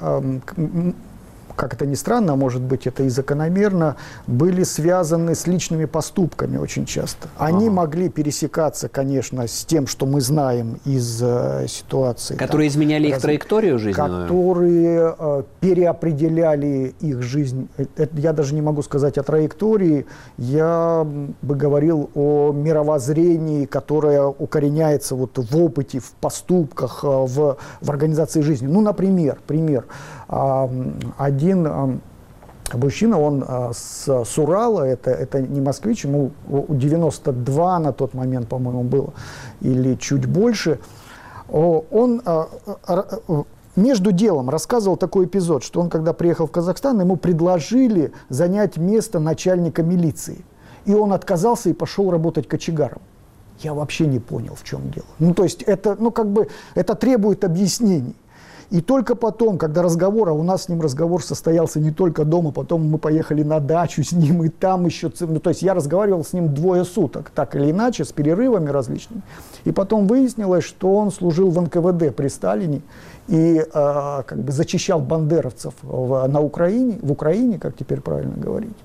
как 1.56 1.74
это 1.74 1.86
ни 1.86 1.94
странно, 1.94 2.32
а 2.32 2.36
может 2.36 2.62
быть 2.62 2.86
это 2.86 3.02
и 3.04 3.08
закономерно, 3.08 3.96
были 4.26 4.62
связаны 4.62 5.34
с 5.34 5.46
личными 5.46 5.84
поступками 5.84 6.56
очень 6.56 6.86
часто. 6.86 7.28
Они 7.36 7.66
ага. 7.66 7.74
могли 7.74 8.08
пересекаться, 8.08 8.88
конечно, 8.88 9.46
с 9.46 9.64
тем, 9.64 9.86
что 9.86 10.06
мы 10.06 10.20
знаем 10.20 10.78
из 10.84 11.20
э, 11.22 11.66
ситуации. 11.68 12.36
Которые 12.36 12.68
там, 12.68 12.74
изменяли 12.74 13.08
раз... 13.08 13.16
их 13.16 13.22
траекторию 13.22 13.78
жизненную? 13.78 14.22
Которые 14.22 15.14
э, 15.18 15.42
переопределяли 15.60 16.94
их 17.00 17.22
жизнь. 17.22 17.68
Это, 17.76 18.16
я 18.18 18.32
даже 18.32 18.54
не 18.54 18.62
могу 18.62 18.82
сказать 18.82 19.18
о 19.18 19.22
траектории, 19.22 20.06
я 20.38 21.06
бы 21.42 21.54
говорил 21.54 22.10
о 22.14 22.52
мировоззрении, 22.52 23.66
которое 23.66 24.26
укореняется 24.26 25.14
вот 25.14 25.38
в 25.38 25.58
опыте, 25.58 26.00
в 26.00 26.12
поступках, 26.20 27.00
э, 27.04 27.06
в, 27.06 27.56
в 27.80 27.90
организации 27.90 28.40
жизни. 28.40 28.66
Ну, 28.66 28.80
например, 28.80 29.38
пример. 29.46 29.84
Один 30.28 32.00
мужчина, 32.72 33.20
он 33.20 33.44
с, 33.72 34.24
с 34.24 34.38
Урала, 34.38 34.82
это, 34.82 35.10
это 35.10 35.40
не 35.40 35.60
москвич, 35.60 36.04
ему 36.04 36.30
92 36.48 37.78
на 37.78 37.92
тот 37.92 38.14
момент, 38.14 38.48
по-моему, 38.48 38.82
было, 38.82 39.12
или 39.60 39.94
чуть 39.96 40.26
больше. 40.26 40.78
Он 41.48 42.22
между 43.76 44.12
делом 44.12 44.50
рассказывал 44.50 44.96
такой 44.96 45.26
эпизод, 45.26 45.64
что 45.64 45.80
он, 45.80 45.90
когда 45.90 46.12
приехал 46.12 46.46
в 46.46 46.50
Казахстан, 46.52 47.00
ему 47.00 47.16
предложили 47.16 48.12
занять 48.28 48.76
место 48.76 49.18
начальника 49.18 49.82
милиции. 49.82 50.44
И 50.84 50.94
он 50.94 51.12
отказался 51.12 51.70
и 51.70 51.72
пошел 51.72 52.10
работать 52.10 52.46
кочегаром. 52.46 53.02
Я 53.60 53.74
вообще 53.74 54.06
не 54.06 54.18
понял, 54.18 54.54
в 54.54 54.64
чем 54.64 54.90
дело. 54.90 55.06
Ну, 55.18 55.34
то 55.34 55.44
есть 55.44 55.62
это, 55.62 55.96
ну, 55.98 56.10
как 56.10 56.28
бы, 56.28 56.48
это 56.74 56.94
требует 56.94 57.44
объяснений. 57.44 58.16
И 58.70 58.80
только 58.80 59.14
потом, 59.14 59.58
когда 59.58 59.82
разговор, 59.82 60.28
а 60.28 60.32
у 60.32 60.42
нас 60.42 60.64
с 60.64 60.68
ним 60.68 60.80
разговор 60.80 61.22
состоялся 61.22 61.80
не 61.80 61.90
только 61.90 62.24
дома, 62.24 62.50
потом 62.50 62.88
мы 62.88 62.98
поехали 62.98 63.42
на 63.42 63.60
дачу 63.60 64.02
с 64.02 64.12
ним, 64.12 64.44
и 64.44 64.48
там 64.48 64.86
еще... 64.86 65.10
Ну, 65.20 65.40
то 65.40 65.50
есть 65.50 65.62
я 65.62 65.74
разговаривал 65.74 66.24
с 66.24 66.32
ним 66.32 66.54
двое 66.54 66.84
суток, 66.84 67.30
так 67.34 67.56
или 67.56 67.70
иначе, 67.70 68.04
с 68.04 68.12
перерывами 68.12 68.70
различными. 68.70 69.22
И 69.64 69.72
потом 69.72 70.06
выяснилось, 70.06 70.64
что 70.64 70.94
он 70.94 71.10
служил 71.10 71.50
в 71.50 71.60
НКВД 71.60 72.14
при 72.14 72.28
Сталине 72.28 72.82
и 73.28 73.58
э, 73.58 73.64
как 74.26 74.38
бы 74.38 74.52
зачищал 74.52 75.00
бандеровцев 75.00 75.74
в, 75.82 76.26
на 76.26 76.40
Украине, 76.40 76.98
в 77.00 77.12
Украине, 77.12 77.58
как 77.58 77.76
теперь 77.76 78.00
правильно 78.00 78.36
говорить. 78.36 78.76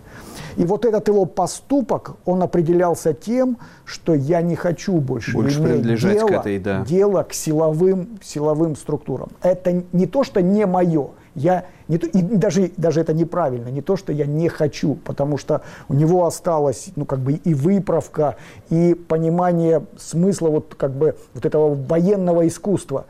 И 0.60 0.65
вот 0.65 0.84
этот 0.84 1.08
его 1.08 1.24
поступок, 1.24 2.17
он 2.26 2.43
определялся 2.43 3.13
тем, 3.13 3.58
что 3.86 4.13
я 4.13 4.41
не 4.41 4.58
хочу 4.58 4.98
больше, 4.98 5.32
больше 5.32 5.62
иметь 5.62 6.02
дело, 6.02 6.28
к 6.28 6.32
этой, 6.32 6.60
да. 6.60 6.84
дело 6.84 7.24
к 7.24 7.32
силовым, 7.32 8.19
силовым 8.22 8.76
структурам. 8.76 9.30
Это 9.41 9.84
не 9.93 10.06
то, 10.06 10.26
что 10.26 10.41
не 10.41 10.65
мое. 10.65 11.12
Я 11.34 11.63
не 11.88 11.98
то, 11.98 12.08
и 12.08 12.22
даже, 12.22 12.72
даже 12.76 13.00
это 13.00 13.13
неправильно, 13.13 13.69
не 13.69 13.82
то, 13.82 13.95
что 13.95 14.12
я 14.12 14.26
не 14.26 14.50
хочу, 14.50 14.95
потому 14.95 15.38
что 15.38 15.62
у 15.88 15.93
него 15.93 16.26
осталось, 16.26 16.89
ну, 16.98 17.06
как 17.06 17.19
бы 17.19 17.34
и 17.36 17.54
выправка, 17.54 18.36
и 18.69 18.95
понимание 18.95 19.86
смысла 19.98 20.50
вот, 20.50 20.76
как 20.76 20.91
бы, 20.91 21.15
вот 21.36 21.45
этого 21.45 21.74
военного 21.74 22.45
искусства. 22.45 23.06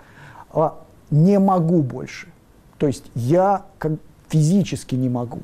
А 0.52 0.76
не 1.10 1.40
могу 1.40 1.82
больше. 1.82 2.28
То 2.78 2.86
есть 2.86 3.10
я 3.16 3.66
как 3.80 3.94
физически 4.28 4.94
не 4.94 5.10
могу. 5.10 5.40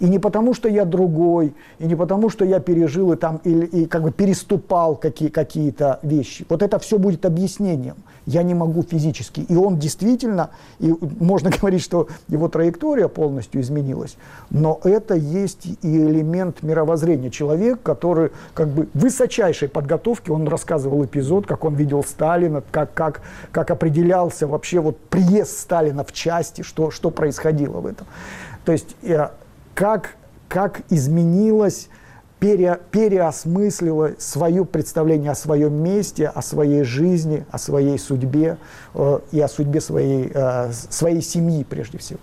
И 0.00 0.08
не 0.08 0.18
потому, 0.18 0.54
что 0.54 0.68
я 0.68 0.84
другой, 0.84 1.54
и 1.78 1.86
не 1.86 1.96
потому, 1.96 2.30
что 2.30 2.44
я 2.44 2.60
пережил 2.60 3.12
и, 3.12 3.16
там, 3.16 3.40
и, 3.44 3.50
и 3.50 3.86
как 3.86 4.02
бы 4.02 4.10
переступал 4.10 4.96
какие, 4.96 5.28
какие-то 5.28 5.98
вещи. 6.02 6.44
Вот 6.48 6.62
это 6.62 6.78
все 6.78 6.98
будет 6.98 7.24
объяснением. 7.26 7.96
Я 8.26 8.42
не 8.42 8.54
могу 8.54 8.82
физически. 8.82 9.40
И 9.40 9.56
он 9.56 9.78
действительно, 9.78 10.50
и 10.78 10.94
можно 11.18 11.50
говорить, 11.60 11.82
что 11.82 12.08
его 12.28 12.48
траектория 12.48 13.08
полностью 13.08 13.60
изменилась, 13.60 14.16
но 14.50 14.80
это 14.84 15.14
есть 15.14 15.66
и 15.66 15.98
элемент 15.98 16.62
мировоззрения. 16.62 17.30
Человек, 17.30 17.82
который 17.82 18.30
как 18.54 18.68
бы 18.68 18.88
высочайшей 18.94 19.68
подготовки, 19.68 20.30
он 20.30 20.46
рассказывал 20.46 21.04
эпизод, 21.04 21.46
как 21.46 21.64
он 21.64 21.74
видел 21.74 22.04
Сталина, 22.04 22.62
как, 22.70 22.92
как, 22.94 23.22
как 23.50 23.70
определялся 23.70 24.46
вообще 24.46 24.80
вот 24.80 24.98
приезд 24.98 25.58
Сталина 25.58 26.04
в 26.04 26.12
части, 26.12 26.62
что, 26.62 26.90
что 26.90 27.10
происходило 27.10 27.80
в 27.80 27.86
этом. 27.86 28.06
То 28.64 28.72
есть 28.72 28.96
э, 29.02 29.28
как, 29.78 30.16
как 30.48 30.80
изменилось, 30.90 31.88
пере, 32.40 32.80
переосмыслило 32.90 34.10
свое 34.18 34.64
представление 34.64 35.30
о 35.30 35.34
своем 35.36 35.72
месте, 35.72 36.26
о 36.26 36.42
своей 36.42 36.82
жизни, 36.82 37.44
о 37.52 37.58
своей 37.58 37.96
судьбе 37.96 38.58
э, 38.94 39.20
и 39.30 39.40
о 39.40 39.46
судьбе 39.46 39.80
своей, 39.80 40.32
э, 40.34 40.72
своей 40.72 41.22
семьи 41.22 41.62
прежде 41.62 41.98
всего. 41.98 42.18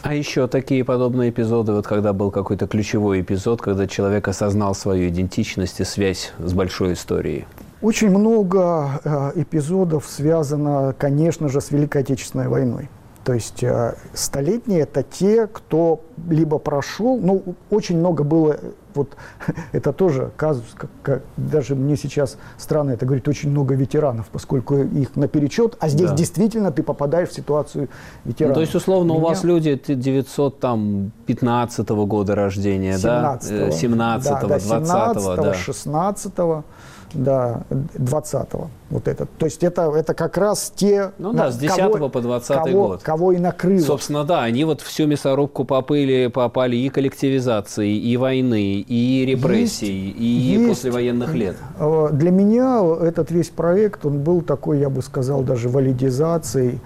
А 0.00 0.14
еще 0.14 0.48
такие 0.48 0.82
подобные 0.82 1.28
эпизоды, 1.28 1.72
вот 1.72 1.86
когда 1.86 2.14
был 2.14 2.30
какой-то 2.30 2.66
ключевой 2.66 3.20
эпизод, 3.20 3.60
когда 3.60 3.86
человек 3.86 4.26
осознал 4.28 4.74
свою 4.74 5.10
идентичность 5.10 5.80
и 5.80 5.84
связь 5.84 6.32
с 6.38 6.54
большой 6.54 6.94
историей? 6.94 7.44
Очень 7.82 8.08
много 8.08 9.02
э, 9.04 9.32
эпизодов 9.42 10.06
связано, 10.08 10.94
конечно 10.96 11.50
же, 11.50 11.60
с 11.60 11.72
Великой 11.72 12.00
Отечественной 12.00 12.48
войной. 12.48 12.88
То 13.24 13.34
есть 13.34 13.62
э, 13.62 13.94
столетние 14.14 14.80
это 14.80 15.02
те, 15.02 15.46
кто 15.46 16.00
либо 16.28 16.58
прошел, 16.58 17.18
ну, 17.18 17.42
очень 17.68 17.98
много 17.98 18.24
было, 18.24 18.58
вот 18.94 19.14
это 19.72 19.92
тоже 19.92 20.30
казус, 20.36 20.64
как, 20.74 20.90
как, 21.02 21.22
даже 21.36 21.74
мне 21.74 21.96
сейчас 21.96 22.38
странно 22.56 22.92
это 22.92 23.04
говорить, 23.04 23.28
очень 23.28 23.50
много 23.50 23.74
ветеранов, 23.74 24.30
поскольку 24.32 24.78
их 24.78 25.16
наперечет, 25.16 25.76
а 25.80 25.88
здесь 25.88 26.10
да. 26.10 26.16
действительно 26.16 26.72
ты 26.72 26.82
попадаешь 26.82 27.28
в 27.28 27.34
ситуацию 27.34 27.88
ветерана. 28.24 28.52
Ну, 28.52 28.54
то 28.54 28.60
есть, 28.62 28.74
условно, 28.74 29.12
Меня... 29.12 29.22
у 29.22 29.28
вас 29.28 29.44
люди 29.44 29.78
915 29.86 31.90
-го 31.90 32.06
года 32.06 32.34
рождения, 32.34 32.96
17 32.96 33.50
да? 33.50 33.70
17 33.70 34.32
-го, 34.32 34.48
да, 34.48 34.58
20 34.58 35.16
-го, 35.16 35.36
да. 35.36 35.54
16 35.54 36.34
-го 36.34 36.64
да, 37.14 37.62
20-го. 37.70 38.68
Вот 38.90 39.06
это. 39.06 39.26
То 39.38 39.46
есть 39.46 39.62
это, 39.62 39.92
это 39.94 40.14
как 40.14 40.36
раз 40.36 40.72
те... 40.74 41.12
Ну 41.18 41.32
да, 41.32 41.50
с 41.50 41.56
10 41.58 41.76
кого, 41.76 42.08
по 42.08 42.20
20 42.20 42.48
кого, 42.48 42.88
год. 42.88 43.02
Кого 43.02 43.32
и 43.32 43.38
накрыло. 43.38 43.80
Собственно, 43.80 44.24
да, 44.24 44.42
они 44.42 44.64
вот 44.64 44.80
всю 44.80 45.06
мясорубку 45.06 45.64
попали, 45.64 46.26
попали 46.26 46.76
и 46.76 46.88
коллективизации, 46.88 47.96
и 47.96 48.16
войны, 48.16 48.84
и 48.86 49.24
репрессий, 49.26 50.08
есть, 50.08 50.18
и 50.18 50.24
есть, 50.24 50.68
послевоенных 50.68 51.34
лет. 51.34 51.56
Э, 51.78 52.08
для 52.12 52.30
меня 52.30 52.82
этот 53.00 53.30
весь 53.30 53.50
проект, 53.50 54.04
он 54.04 54.18
был 54.18 54.40
такой, 54.40 54.80
я 54.80 54.90
бы 54.90 55.02
сказал, 55.02 55.42
даже 55.42 55.68
валидизацией 55.68 56.80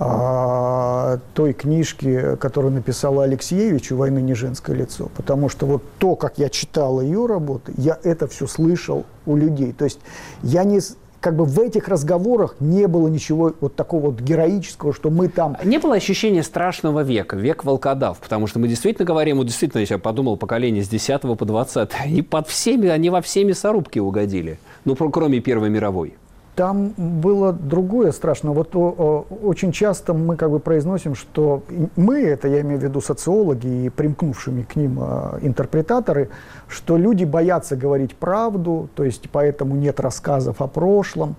а, 0.00 1.18
той 1.34 1.52
книжки, 1.54 2.36
которую 2.36 2.72
написала 2.72 3.24
Алексеевич 3.24 3.90
«У 3.90 3.96
войны 3.96 4.20
не 4.20 4.34
женское 4.34 4.76
лицо». 4.76 5.10
Потому 5.16 5.48
что 5.48 5.66
вот 5.66 5.82
то, 5.98 6.14
как 6.14 6.38
я 6.38 6.48
читал 6.48 7.00
ее 7.00 7.26
работы, 7.26 7.72
я 7.76 7.98
это 8.04 8.28
все 8.28 8.46
слышал 8.46 9.04
у 9.26 9.34
людей. 9.34 9.72
То 9.72 9.84
есть 9.84 9.98
я 10.44 10.62
не, 10.62 10.78
как 11.18 11.34
бы 11.34 11.44
в 11.44 11.58
этих 11.58 11.88
разговорах 11.88 12.54
не 12.60 12.86
было 12.86 13.08
ничего 13.08 13.52
вот 13.60 13.74
такого 13.74 14.10
вот 14.10 14.20
героического, 14.20 14.94
что 14.94 15.10
мы 15.10 15.26
там... 15.26 15.56
Не 15.64 15.78
было 15.78 15.96
ощущения 15.96 16.44
страшного 16.44 17.02
века, 17.02 17.36
век 17.36 17.64
волкодав, 17.64 18.18
потому 18.18 18.46
что 18.46 18.60
мы 18.60 18.68
действительно 18.68 19.04
говорим, 19.04 19.38
вот 19.38 19.48
действительно, 19.48 19.84
я 19.88 19.98
подумал, 19.98 20.36
поколение 20.36 20.84
с 20.84 20.88
10 20.88 21.22
по 21.22 21.44
20, 21.44 21.90
и 22.06 22.22
под 22.22 22.46
всеми, 22.46 22.88
они 22.88 23.10
во 23.10 23.20
все 23.20 23.42
мясорубки 23.42 23.98
угодили, 23.98 24.60
ну, 24.84 24.94
кроме 24.94 25.40
Первой 25.40 25.70
мировой. 25.70 26.14
Там 26.58 26.92
было 26.96 27.52
другое 27.52 28.10
страшное. 28.10 28.52
Вот 28.52 28.74
о, 28.74 28.80
о, 28.80 29.26
очень 29.44 29.70
часто 29.70 30.12
мы 30.12 30.34
как 30.34 30.50
бы 30.50 30.58
произносим, 30.58 31.14
что 31.14 31.62
мы, 31.94 32.18
это 32.18 32.48
я 32.48 32.62
имею 32.62 32.80
в 32.80 32.82
виду 32.82 33.00
социологи 33.00 33.84
и 33.84 33.88
примкнувшими 33.90 34.62
к 34.62 34.74
ним 34.74 34.98
э, 35.00 35.38
интерпретаторы, 35.42 36.30
что 36.66 36.96
люди 36.96 37.22
боятся 37.22 37.76
говорить 37.76 38.16
правду, 38.16 38.88
то 38.96 39.04
есть 39.04 39.30
поэтому 39.30 39.76
нет 39.76 40.00
рассказов 40.00 40.60
о 40.60 40.66
прошлом. 40.66 41.36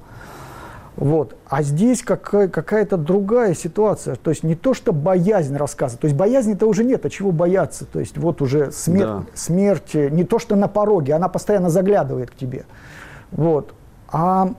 Вот. 0.96 1.36
А 1.50 1.64
здесь 1.64 2.02
какая- 2.02 2.48
какая-то 2.48 2.96
другая 2.96 3.56
ситуация. 3.56 4.16
То 4.16 4.30
есть 4.30 4.44
не 4.44 4.56
то, 4.56 4.74
что 4.74 4.94
боязнь 4.94 5.58
рассказа. 5.58 5.98
То 5.98 6.06
есть 6.06 6.16
боязни-то 6.16 6.66
уже 6.66 6.86
нет, 6.86 7.06
а 7.06 7.10
чего 7.10 7.34
бояться? 7.34 7.84
То 7.84 8.00
есть 8.00 8.18
вот 8.18 8.42
уже 8.42 8.72
смерть, 8.72 9.06
да. 9.06 9.24
смерть 9.34 9.96
не 9.96 10.24
то, 10.24 10.40
что 10.40 10.56
на 10.56 10.70
пороге, 10.70 11.14
она 11.14 11.28
постоянно 11.28 11.70
заглядывает 11.70 12.32
к 12.32 12.36
тебе. 12.36 12.64
Вот. 13.32 13.74
А 14.12 14.54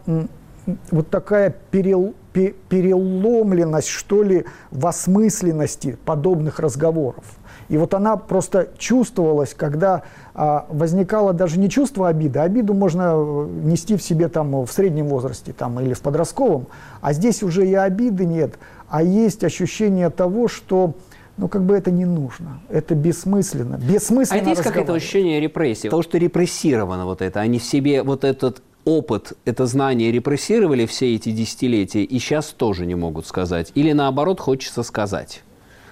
вот 0.90 1.11
такая 1.11 1.55
перел, 1.70 2.14
переломленность, 2.33 3.88
что 3.88 4.23
ли, 4.23 4.44
в 4.70 4.87
осмысленности 4.87 5.99
подобных 6.05 6.61
разговоров. 6.61 7.25
И 7.68 7.79
вот 7.79 7.94
она 7.94 8.16
просто 8.16 8.68
чувствовалась, 8.79 9.55
когда 9.55 10.03
а, 10.35 10.66
возникало 10.68 11.33
даже 11.33 11.59
не 11.59 11.70
чувство 11.70 12.09
обиды, 12.09 12.40
обиду 12.40 12.75
можно 12.75 13.12
э, 13.14 13.49
нести 13.62 13.96
в 13.96 14.03
себе 14.03 14.29
там 14.29 14.64
в 14.64 14.73
среднем 14.73 15.07
возрасте 15.07 15.53
там, 15.53 15.79
или 15.79 15.92
в 15.92 16.01
подростковом, 16.01 16.66
а 17.01 17.12
здесь 17.12 17.44
уже 17.44 17.64
и 17.66 17.75
обиды 17.75 18.25
нет, 18.25 18.59
а 18.88 19.05
есть 19.05 19.44
ощущение 19.44 20.11
того, 20.11 20.49
что 20.49 20.94
ну, 21.37 21.49
как 21.49 21.62
бы 21.62 21.75
это 21.75 21.90
не 21.90 22.05
нужно. 22.05 22.61
Это 22.68 22.94
бессмысленно. 22.94 23.77
Бессмысленно 23.77 24.40
А 24.40 24.42
это 24.42 24.51
есть 24.51 24.62
какое-то 24.62 24.92
ощущение 24.92 25.40
репрессии? 25.40 25.88
Того, 25.88 26.03
что 26.03 26.18
репрессировано 26.18 27.07
вот 27.07 27.23
это, 27.23 27.40
они 27.40 27.59
в 27.59 27.64
себе 27.64 28.03
вот 28.03 28.25
этот 28.25 28.62
опыт, 28.85 29.33
это 29.45 29.66
знание 29.66 30.12
репрессировали 30.12 30.87
все 30.87 31.14
эти 31.14 31.31
десятилетия 31.31 32.03
и 32.03 32.19
сейчас 32.19 32.47
тоже 32.47 32.87
не 32.87 32.95
могут 32.95 33.27
сказать? 33.27 33.73
Или 33.75 33.93
наоборот 33.93 34.40
хочется 34.40 34.83
сказать? 34.83 35.43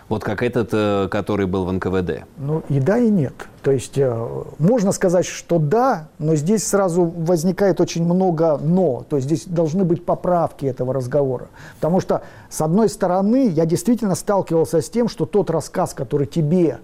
Вот 0.08 0.24
как 0.24 0.42
этот, 0.42 0.70
э, 0.72 1.08
который 1.10 1.46
был 1.46 1.66
в 1.66 1.72
НКВД. 1.72 2.24
Ну 2.38 2.62
и 2.70 2.80
да, 2.80 2.96
и 2.96 3.10
нет. 3.10 3.34
То 3.62 3.72
есть 3.72 3.98
э, 3.98 4.28
можно 4.58 4.92
сказать, 4.92 5.26
что 5.26 5.58
да, 5.58 6.08
но 6.18 6.34
здесь 6.34 6.66
сразу 6.66 7.04
возникает 7.04 7.78
очень 7.80 8.04
много 8.04 8.56
«но». 8.56 9.04
То 9.10 9.16
есть 9.16 9.26
здесь 9.26 9.44
должны 9.44 9.84
быть 9.84 10.06
поправки 10.06 10.64
этого 10.64 10.94
разговора. 10.94 11.48
Потому 11.74 12.00
что, 12.00 12.22
с 12.48 12.62
одной 12.62 12.88
стороны, 12.88 13.48
я 13.48 13.66
действительно 13.66 14.14
сталкивался 14.14 14.80
с 14.80 14.88
тем, 14.88 15.10
что 15.10 15.26
тот 15.26 15.50
рассказ, 15.50 15.92
который 15.92 16.26
тебе 16.26 16.78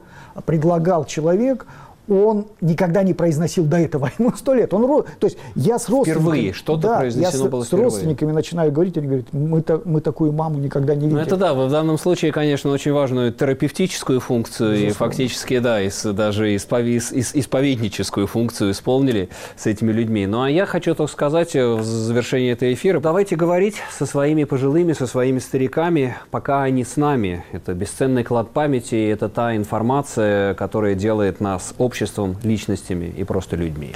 предлагал 0.44 1.06
человек, 1.06 1.66
он 2.08 2.46
никогда 2.60 3.02
не 3.02 3.14
произносил 3.14 3.64
до 3.64 3.78
этого. 3.78 4.10
Ему 4.18 4.32
сто 4.36 4.54
лет. 4.54 4.72
Он, 4.74 5.04
то 5.18 5.26
есть 5.26 5.38
я 5.54 5.78
с 5.78 5.88
родственниками... 5.88 6.22
Впервые 6.22 6.52
что-то 6.52 6.82
да, 6.82 6.98
произнесено 6.98 7.44
я 7.44 7.50
было 7.50 7.64
с, 7.64 7.68
с 7.68 7.72
родственниками 7.72 8.32
начинаю 8.32 8.72
говорить, 8.72 8.96
они 8.98 9.06
говорят, 9.06 9.32
мы, 9.32 9.58
-то, 9.60 9.80
мы 9.84 10.00
такую 10.00 10.32
маму 10.32 10.58
никогда 10.58 10.94
не 10.94 11.02
ну, 11.02 11.06
видели. 11.06 11.20
Ну, 11.20 11.26
это 11.26 11.36
да, 11.36 11.54
в 11.54 11.70
данном 11.70 11.98
случае, 11.98 12.32
конечно, 12.32 12.70
очень 12.70 12.92
важную 12.92 13.32
терапевтическую 13.32 14.20
функцию 14.20 14.72
Безусловно. 14.72 14.90
и 14.90 14.92
фактически, 14.92 15.58
да, 15.58 15.80
из, 15.80 16.02
даже 16.02 16.54
испови, 16.54 16.96
из, 16.96 17.34
исповедническую 17.34 18.26
функцию 18.26 18.72
исполнили 18.72 19.30
с 19.56 19.66
этими 19.66 19.92
людьми. 19.92 20.26
Ну, 20.26 20.42
а 20.42 20.50
я 20.50 20.66
хочу 20.66 20.94
только 20.94 21.12
сказать 21.12 21.56
э, 21.56 21.66
в 21.66 21.82
завершении 21.82 22.52
этого 22.52 22.72
эфира, 22.72 23.00
давайте 23.00 23.36
говорить 23.36 23.76
со 23.96 24.06
своими 24.06 24.44
пожилыми, 24.44 24.92
со 24.92 25.06
своими 25.06 25.38
стариками, 25.38 26.16
пока 26.30 26.62
они 26.62 26.84
с 26.84 26.96
нами. 26.96 27.44
Это 27.52 27.72
бесценный 27.72 28.24
клад 28.24 28.50
памяти, 28.50 29.10
это 29.10 29.28
та 29.28 29.56
информация, 29.56 30.54
которая 30.54 30.94
делает 30.94 31.40
нас 31.40 31.74
обществом 31.78 31.93
обществом, 31.94 32.36
личностями 32.42 33.14
и 33.16 33.22
просто 33.22 33.54
людьми. 33.54 33.92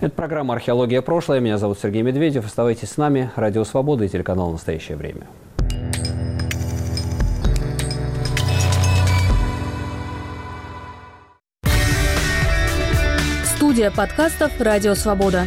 Это 0.00 0.14
программа 0.14 0.54
«Археология. 0.54 1.02
Прошлое». 1.02 1.40
Меня 1.40 1.58
зовут 1.58 1.78
Сергей 1.78 2.00
Медведев. 2.00 2.46
Оставайтесь 2.46 2.88
с 2.88 2.96
нами. 2.96 3.30
Радио 3.36 3.64
«Свобода» 3.64 4.04
и 4.04 4.08
телеканал 4.08 4.50
«Настоящее 4.50 4.96
время». 4.96 5.26
Студия 13.56 13.90
подкастов 13.90 14.58
«Радио 14.58 14.94
Свобода». 14.94 15.44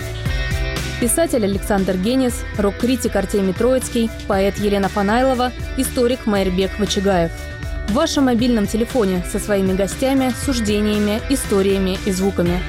Писатель 1.01 1.43
Александр 1.43 1.97
Генис, 1.97 2.43
рок-критик 2.59 3.15
Артемий 3.15 3.53
Троицкий, 3.53 4.11
поэт 4.27 4.57
Елена 4.59 4.87
Фанайлова, 4.87 5.51
историк 5.77 6.27
Майрбек 6.27 6.79
Вачигаев– 6.79 7.31
в 7.87 7.93
вашем 7.93 8.25
мобильном 8.25 8.67
телефоне 8.67 9.23
со 9.31 9.39
своими 9.39 9.73
гостями, 9.73 10.33
суждениями, 10.45 11.21
историями 11.29 11.97
и 12.05 12.11
звуками. 12.11 12.59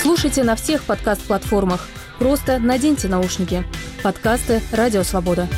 Слушайте 0.00 0.44
на 0.44 0.56
всех 0.56 0.84
подкаст-платформах. 0.84 1.88
Просто 2.18 2.58
наденьте 2.58 3.08
наушники. 3.08 3.64
Подкасты 4.02 4.60
«Радио 4.72 5.02
Свобода». 5.02 5.48